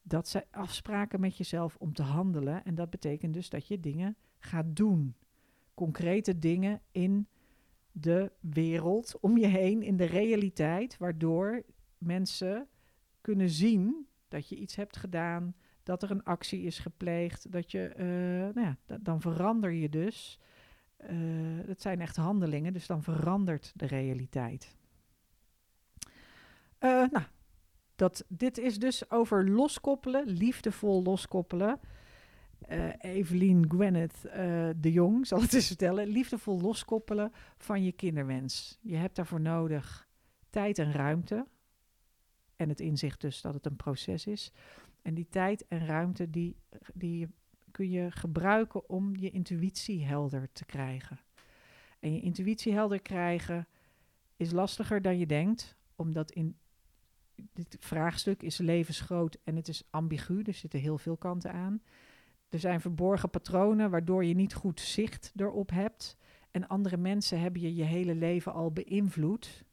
dat 0.02 0.28
zijn 0.28 0.46
afspraken 0.52 1.20
met 1.20 1.38
jezelf 1.38 1.76
om 1.76 1.94
te 1.94 2.04
handelen. 2.04 2.66
En 2.66 2.76
dat 2.76 2.90
betekent 2.90 3.34
dus 3.34 3.50
dat 3.50 3.68
je 3.68 3.80
dingen 3.80 4.16
gaat 4.40 4.76
doen. 4.76 5.16
Concrete 5.74 6.40
dingen 6.40 6.82
in 6.92 7.28
de 7.92 8.32
wereld 8.40 9.20
om 9.20 9.38
je 9.38 9.48
heen, 9.48 9.84
in 9.84 9.98
de 9.98 10.06
realiteit, 10.06 10.98
waardoor 10.98 11.64
mensen 11.98 12.68
kunnen 13.22 13.50
zien 13.50 14.08
dat 14.28 14.50
je 14.50 14.56
iets 14.56 14.76
hebt 14.76 14.98
gedaan, 14.98 15.56
dat 15.84 16.04
er 16.04 16.12
een 16.12 16.24
actie 16.24 16.62
is 16.62 16.80
gepleegd, 16.80 17.52
dat 17.52 17.72
je, 17.72 17.94
uh, 17.98 18.56
nou 18.56 18.76
ja, 18.88 18.98
dan 19.02 19.22
verander 19.22 19.72
je 19.72 19.90
dus. 19.90 20.40
Uh, 21.10 21.68
dat 21.68 21.82
zijn 21.82 22.02
echt 22.02 22.16
handelingen, 22.16 22.74
dus 22.74 22.88
dan 22.88 23.04
verandert 23.04 23.72
de 23.76 23.86
realiteit. 23.86 24.76
Uh, 26.80 27.08
nou, 27.12 27.26
dat, 27.96 28.26
dit 28.28 28.58
is 28.58 28.80
dus 28.80 29.12
over 29.12 29.50
loskoppelen, 29.50 30.28
liefdevol 30.28 31.04
loskoppelen. 31.04 31.80
Evelien 32.98 33.66
Gwyneth 33.70 34.22
de 34.78 34.92
Jong 34.92 35.28
zal 35.28 35.42
het 35.42 35.54
eens 35.54 35.68
vertellen. 35.68 36.08
Liefdevol 36.08 36.62
loskoppelen 36.62 37.32
van 37.58 37.84
je 37.84 37.92
kinderwens. 37.92 38.80
Je 38.82 38.96
hebt 38.96 39.16
daarvoor 39.16 39.42
nodig 39.42 40.08
tijd 40.50 40.80
en 40.80 40.92
ruimte. 40.92 41.46
En 42.62 42.70
het 42.70 42.80
inzicht 42.80 43.22
dus 43.22 43.42
dat 43.42 43.54
het 43.54 43.66
een 43.66 43.76
proces 43.76 44.26
is. 44.26 44.52
En 45.02 45.14
die 45.14 45.28
tijd 45.30 45.68
en 45.68 45.86
ruimte, 45.86 46.30
die, 46.30 46.56
die 46.94 47.28
kun 47.72 47.90
je 47.90 48.12
gebruiken 48.12 48.90
om 48.90 49.16
je 49.16 49.30
intuïtie 49.30 50.06
helder 50.06 50.50
te 50.52 50.66
krijgen. 50.66 51.20
En 52.00 52.14
je 52.14 52.22
intuïtie 52.22 52.74
helder 52.74 53.02
krijgen 53.02 53.68
is 54.36 54.52
lastiger 54.52 55.02
dan 55.02 55.18
je 55.18 55.26
denkt, 55.26 55.78
omdat 55.96 56.32
in 56.32 56.58
dit 57.54 57.78
vraagstuk 57.80 58.44
is 58.44 58.58
levensgroot 58.58 59.38
en 59.44 59.56
het 59.56 59.68
is 59.68 59.84
ambigu, 59.90 60.42
er 60.42 60.54
zitten 60.54 60.80
heel 60.80 60.98
veel 60.98 61.18
kanten 61.18 61.52
aan. 61.52 61.82
Er 62.50 62.60
zijn 62.60 62.82
verborgen 62.82 63.30
patronen 63.30 63.90
waardoor 63.90 64.26
je 64.26 64.34
niet 64.34 64.54
goed 64.54 64.80
zicht 64.80 65.32
erop 65.36 65.70
hebt. 65.70 66.18
En 66.52 66.68
andere 66.68 66.98
mensen 66.98 67.40
hebben 67.40 67.62
je 67.62 67.76
je 67.76 67.84
hele 67.84 68.16
leven 68.16 68.54
al 68.54 68.72
beïnvloed 68.72 69.66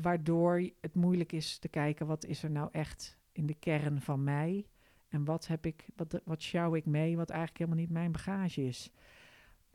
waardoor 0.00 0.70
het 0.80 0.94
moeilijk 0.94 1.32
is 1.32 1.58
te 1.58 1.68
kijken 1.68 2.06
wat 2.06 2.24
is 2.24 2.42
er 2.42 2.50
nou 2.50 2.68
echt 2.72 3.18
in 3.32 3.46
de 3.46 3.54
kern 3.54 4.00
van 4.00 4.24
mij 4.24 4.66
en 5.08 5.24
wat 5.24 5.46
heb 5.46 5.66
ik, 5.66 5.86
wat, 5.96 6.20
wat 6.24 6.42
sjouw 6.42 6.74
ik 6.74 6.86
mee, 6.86 7.16
wat 7.16 7.30
eigenlijk 7.30 7.58
helemaal 7.58 7.80
niet 7.80 7.90
mijn 7.92 8.12
bagage 8.12 8.64
is. 8.64 8.90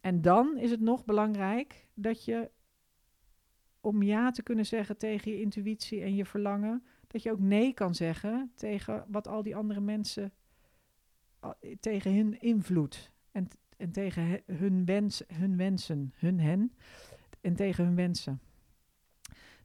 En 0.02 0.22
dan 0.22 0.58
is 0.58 0.72
het 0.72 0.82
nog 0.82 1.06
belangrijk 1.06 1.88
dat 1.94 2.26
je, 2.26 2.52
om 3.82 4.04
ja 4.04 4.32
te 4.32 4.44
kunnen 4.44 4.66
zeggen 4.66 4.98
tegen 4.98 5.32
je 5.32 5.42
intuïtie 5.42 6.02
en 6.02 6.16
je 6.16 6.26
verlangen, 6.26 6.84
dat 7.08 7.24
je 7.24 7.32
ook 7.32 7.40
nee 7.40 7.74
kan 7.74 7.96
zeggen 7.96 8.52
tegen 8.56 9.06
wat 9.08 9.28
al 9.28 9.44
die 9.44 9.56
andere 9.56 9.80
mensen, 9.82 10.34
tegen 11.80 12.16
hun 12.16 12.42
invloed 12.42 13.12
en, 13.32 13.48
en 13.78 13.92
tegen 13.92 14.42
hun, 14.46 14.86
wens, 14.86 15.24
hun 15.34 15.58
wensen, 15.58 16.14
hun 16.16 16.40
hen 16.40 16.72
en 17.42 17.56
tegen 17.56 17.86
hun 17.86 17.96
wensen. 17.96 18.40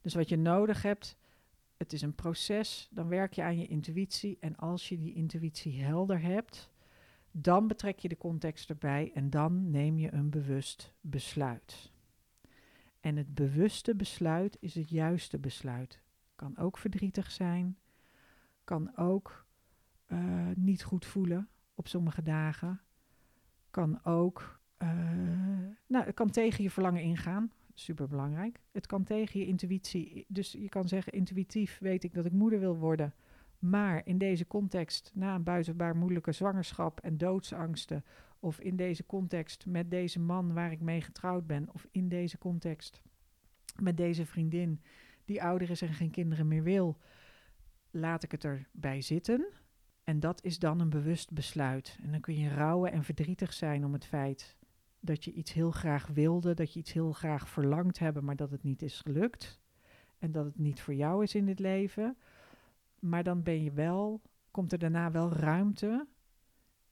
Dus 0.01 0.13
wat 0.13 0.29
je 0.29 0.37
nodig 0.37 0.81
hebt, 0.81 1.17
het 1.77 1.93
is 1.93 2.01
een 2.01 2.15
proces, 2.15 2.87
dan 2.91 3.07
werk 3.07 3.33
je 3.33 3.43
aan 3.43 3.57
je 3.57 3.67
intuïtie. 3.67 4.37
En 4.39 4.55
als 4.55 4.89
je 4.89 4.97
die 4.97 5.13
intuïtie 5.13 5.83
helder 5.83 6.21
hebt, 6.21 6.69
dan 7.31 7.67
betrek 7.67 7.99
je 7.99 8.07
de 8.07 8.17
context 8.17 8.69
erbij 8.69 9.11
en 9.13 9.29
dan 9.29 9.69
neem 9.69 9.97
je 9.97 10.13
een 10.13 10.29
bewust 10.29 10.93
besluit. 11.01 11.91
En 12.99 13.15
het 13.15 13.33
bewuste 13.33 13.95
besluit 13.95 14.57
is 14.59 14.75
het 14.75 14.89
juiste 14.89 15.39
besluit. 15.39 16.01
Kan 16.35 16.57
ook 16.57 16.77
verdrietig 16.77 17.31
zijn, 17.31 17.77
kan 18.63 18.97
ook 18.97 19.45
uh, 20.07 20.47
niet 20.55 20.83
goed 20.83 21.05
voelen 21.05 21.49
op 21.75 21.87
sommige 21.87 22.21
dagen, 22.21 22.81
kan 23.69 24.05
ook, 24.05 24.59
uh, 24.77 24.89
nou, 25.87 26.05
het 26.05 26.15
kan 26.15 26.29
tegen 26.29 26.63
je 26.63 26.69
verlangen 26.69 27.01
ingaan 27.01 27.51
super 27.73 28.07
belangrijk. 28.07 28.59
Het 28.71 28.87
kan 28.87 29.03
tegen 29.03 29.39
je 29.39 29.45
intuïtie. 29.45 30.25
Dus 30.27 30.51
je 30.51 30.69
kan 30.69 30.87
zeggen, 30.87 31.13
intuïtief 31.13 31.79
weet 31.79 32.03
ik 32.03 32.13
dat 32.13 32.25
ik 32.25 32.31
moeder 32.31 32.59
wil 32.59 32.77
worden. 32.77 33.13
Maar 33.59 34.01
in 34.05 34.17
deze 34.17 34.47
context, 34.47 35.11
na 35.13 35.35
een 35.35 35.43
buitenbaar 35.43 35.95
moeilijke 35.95 36.31
zwangerschap 36.31 36.99
en 36.99 37.17
doodsangsten, 37.17 38.05
of 38.39 38.59
in 38.59 38.75
deze 38.75 39.05
context 39.05 39.65
met 39.65 39.91
deze 39.91 40.19
man 40.19 40.53
waar 40.53 40.71
ik 40.71 40.81
mee 40.81 41.01
getrouwd 41.01 41.47
ben, 41.47 41.73
of 41.73 41.87
in 41.91 42.09
deze 42.09 42.37
context 42.37 43.01
met 43.81 43.97
deze 43.97 44.25
vriendin 44.25 44.81
die 45.25 45.43
ouder 45.43 45.69
is 45.69 45.81
en 45.81 45.93
geen 45.93 46.11
kinderen 46.11 46.47
meer 46.47 46.63
wil, 46.63 46.97
laat 47.91 48.23
ik 48.23 48.31
het 48.31 48.43
erbij 48.43 49.01
zitten. 49.01 49.45
En 50.03 50.19
dat 50.19 50.43
is 50.43 50.59
dan 50.59 50.79
een 50.79 50.89
bewust 50.89 51.31
besluit. 51.31 51.97
En 52.03 52.11
dan 52.11 52.21
kun 52.21 52.35
je 52.35 52.53
rouwen 52.53 52.91
en 52.91 53.03
verdrietig 53.03 53.53
zijn 53.53 53.85
om 53.85 53.93
het 53.93 54.05
feit 54.05 54.57
dat 55.01 55.23
je 55.23 55.31
iets 55.31 55.53
heel 55.53 55.71
graag 55.71 56.07
wilde, 56.07 56.53
dat 56.53 56.73
je 56.73 56.79
iets 56.79 56.93
heel 56.93 57.11
graag 57.11 57.49
verlangd 57.49 57.99
hebben, 57.99 58.23
maar 58.23 58.35
dat 58.35 58.51
het 58.51 58.63
niet 58.63 58.81
is 58.81 58.99
gelukt. 58.99 59.59
En 60.17 60.31
dat 60.31 60.45
het 60.45 60.57
niet 60.57 60.81
voor 60.81 60.93
jou 60.93 61.23
is 61.23 61.35
in 61.35 61.45
dit 61.45 61.59
leven. 61.59 62.17
Maar 62.99 63.23
dan 63.23 63.43
ben 63.43 63.63
je 63.63 63.71
wel, 63.71 64.21
komt 64.51 64.71
er 64.71 64.79
daarna 64.79 65.11
wel 65.11 65.33
ruimte 65.33 66.07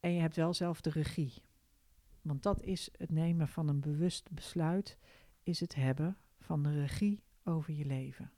en 0.00 0.12
je 0.12 0.20
hebt 0.20 0.36
wel 0.36 0.54
zelf 0.54 0.80
de 0.80 0.90
regie. 0.90 1.42
Want 2.22 2.42
dat 2.42 2.62
is 2.62 2.88
het 2.96 3.10
nemen 3.10 3.48
van 3.48 3.68
een 3.68 3.80
bewust 3.80 4.30
besluit, 4.30 4.98
is 5.42 5.60
het 5.60 5.74
hebben 5.74 6.16
van 6.40 6.62
de 6.62 6.80
regie 6.80 7.22
over 7.44 7.72
je 7.72 7.84
leven. 7.84 8.32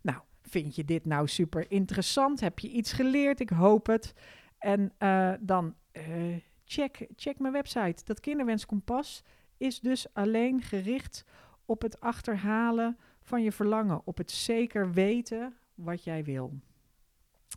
Nou, 0.00 0.20
vind 0.42 0.74
je 0.74 0.84
dit 0.84 1.04
nou 1.04 1.28
super 1.28 1.70
interessant? 1.70 2.40
Heb 2.40 2.58
je 2.58 2.68
iets 2.68 2.92
geleerd? 2.92 3.40
Ik 3.40 3.50
hoop 3.50 3.86
het. 3.86 4.14
En 4.58 4.92
uh, 4.98 5.32
dan 5.40 5.74
uh, 5.92 6.36
check, 6.72 7.06
check 7.16 7.38
mijn 7.38 7.52
website. 7.52 8.04
Dat 8.04 8.20
kinderwenskompas 8.20 9.22
is 9.56 9.80
dus 9.80 10.14
alleen 10.14 10.62
gericht 10.62 11.24
op 11.64 11.82
het 11.82 12.00
achterhalen 12.00 12.98
van 13.20 13.42
je 13.42 13.52
verlangen, 13.52 14.00
op 14.04 14.16
het 14.16 14.30
zeker 14.30 14.92
weten 14.92 15.56
wat 15.74 16.04
jij 16.04 16.24
wil. 16.24 16.52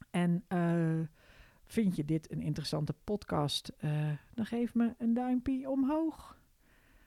En 0.10 0.46
uh, 0.50 1.08
vind 1.66 1.96
je 1.96 2.06
dit 2.06 2.32
een 2.32 2.42
interessante 2.42 2.94
podcast? 3.04 3.72
Uh, 3.80 3.92
dan 4.34 4.46
geef 4.46 4.74
me 4.74 4.94
een 4.98 5.14
duimpje 5.14 5.70
omhoog. 5.70 6.38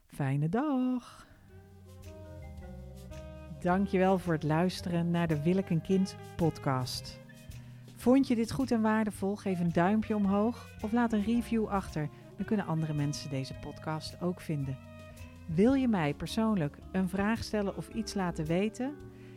Fijne 0.06 0.48
dag. 0.48 1.26
Dankjewel 3.61 4.18
voor 4.18 4.32
het 4.32 4.42
luisteren 4.42 5.11
naar 5.11 5.28
de 5.28 5.42
Wil 5.42 5.56
ik 5.56 5.70
een 5.70 5.82
kind 5.82 6.16
podcast. 6.36 7.28
Vond 7.99 8.28
je 8.28 8.34
dit 8.34 8.53
goed 8.53 8.70
en 8.70 8.80
waardevol? 8.80 9.36
Geef 9.36 9.61
een 9.61 9.72
duimpje 9.72 10.16
omhoog 10.16 10.70
of 10.80 10.92
laat 10.92 11.12
een 11.12 11.24
review 11.24 11.66
achter. 11.66 12.09
Dan 12.36 12.46
kunnen 12.46 12.66
andere 12.66 12.94
mensen 12.94 13.30
deze 13.30 13.55
podcast 13.55 14.20
ook 14.20 14.40
vinden. 14.40 14.78
Wil 15.46 15.74
je 15.74 15.88
mij 15.88 16.14
persoonlijk 16.14 16.78
een 16.92 17.09
vraag 17.09 17.44
stellen 17.44 17.76
of 17.76 17.88
iets 17.88 18.14
laten 18.14 18.46
weten? 18.46 18.94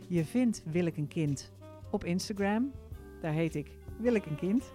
Je 0.08 0.24
vindt 0.24 0.62
Wil 0.64 0.86
ik 0.86 0.96
een 0.96 1.08
kind 1.08 1.52
op 1.90 2.04
Instagram. 2.04 2.72
Daar 3.20 3.32
heet 3.32 3.54
ik 3.54 3.70
Wil 3.98 4.14
ik 4.14 4.26
een 4.26 4.36
kind. 4.36 4.72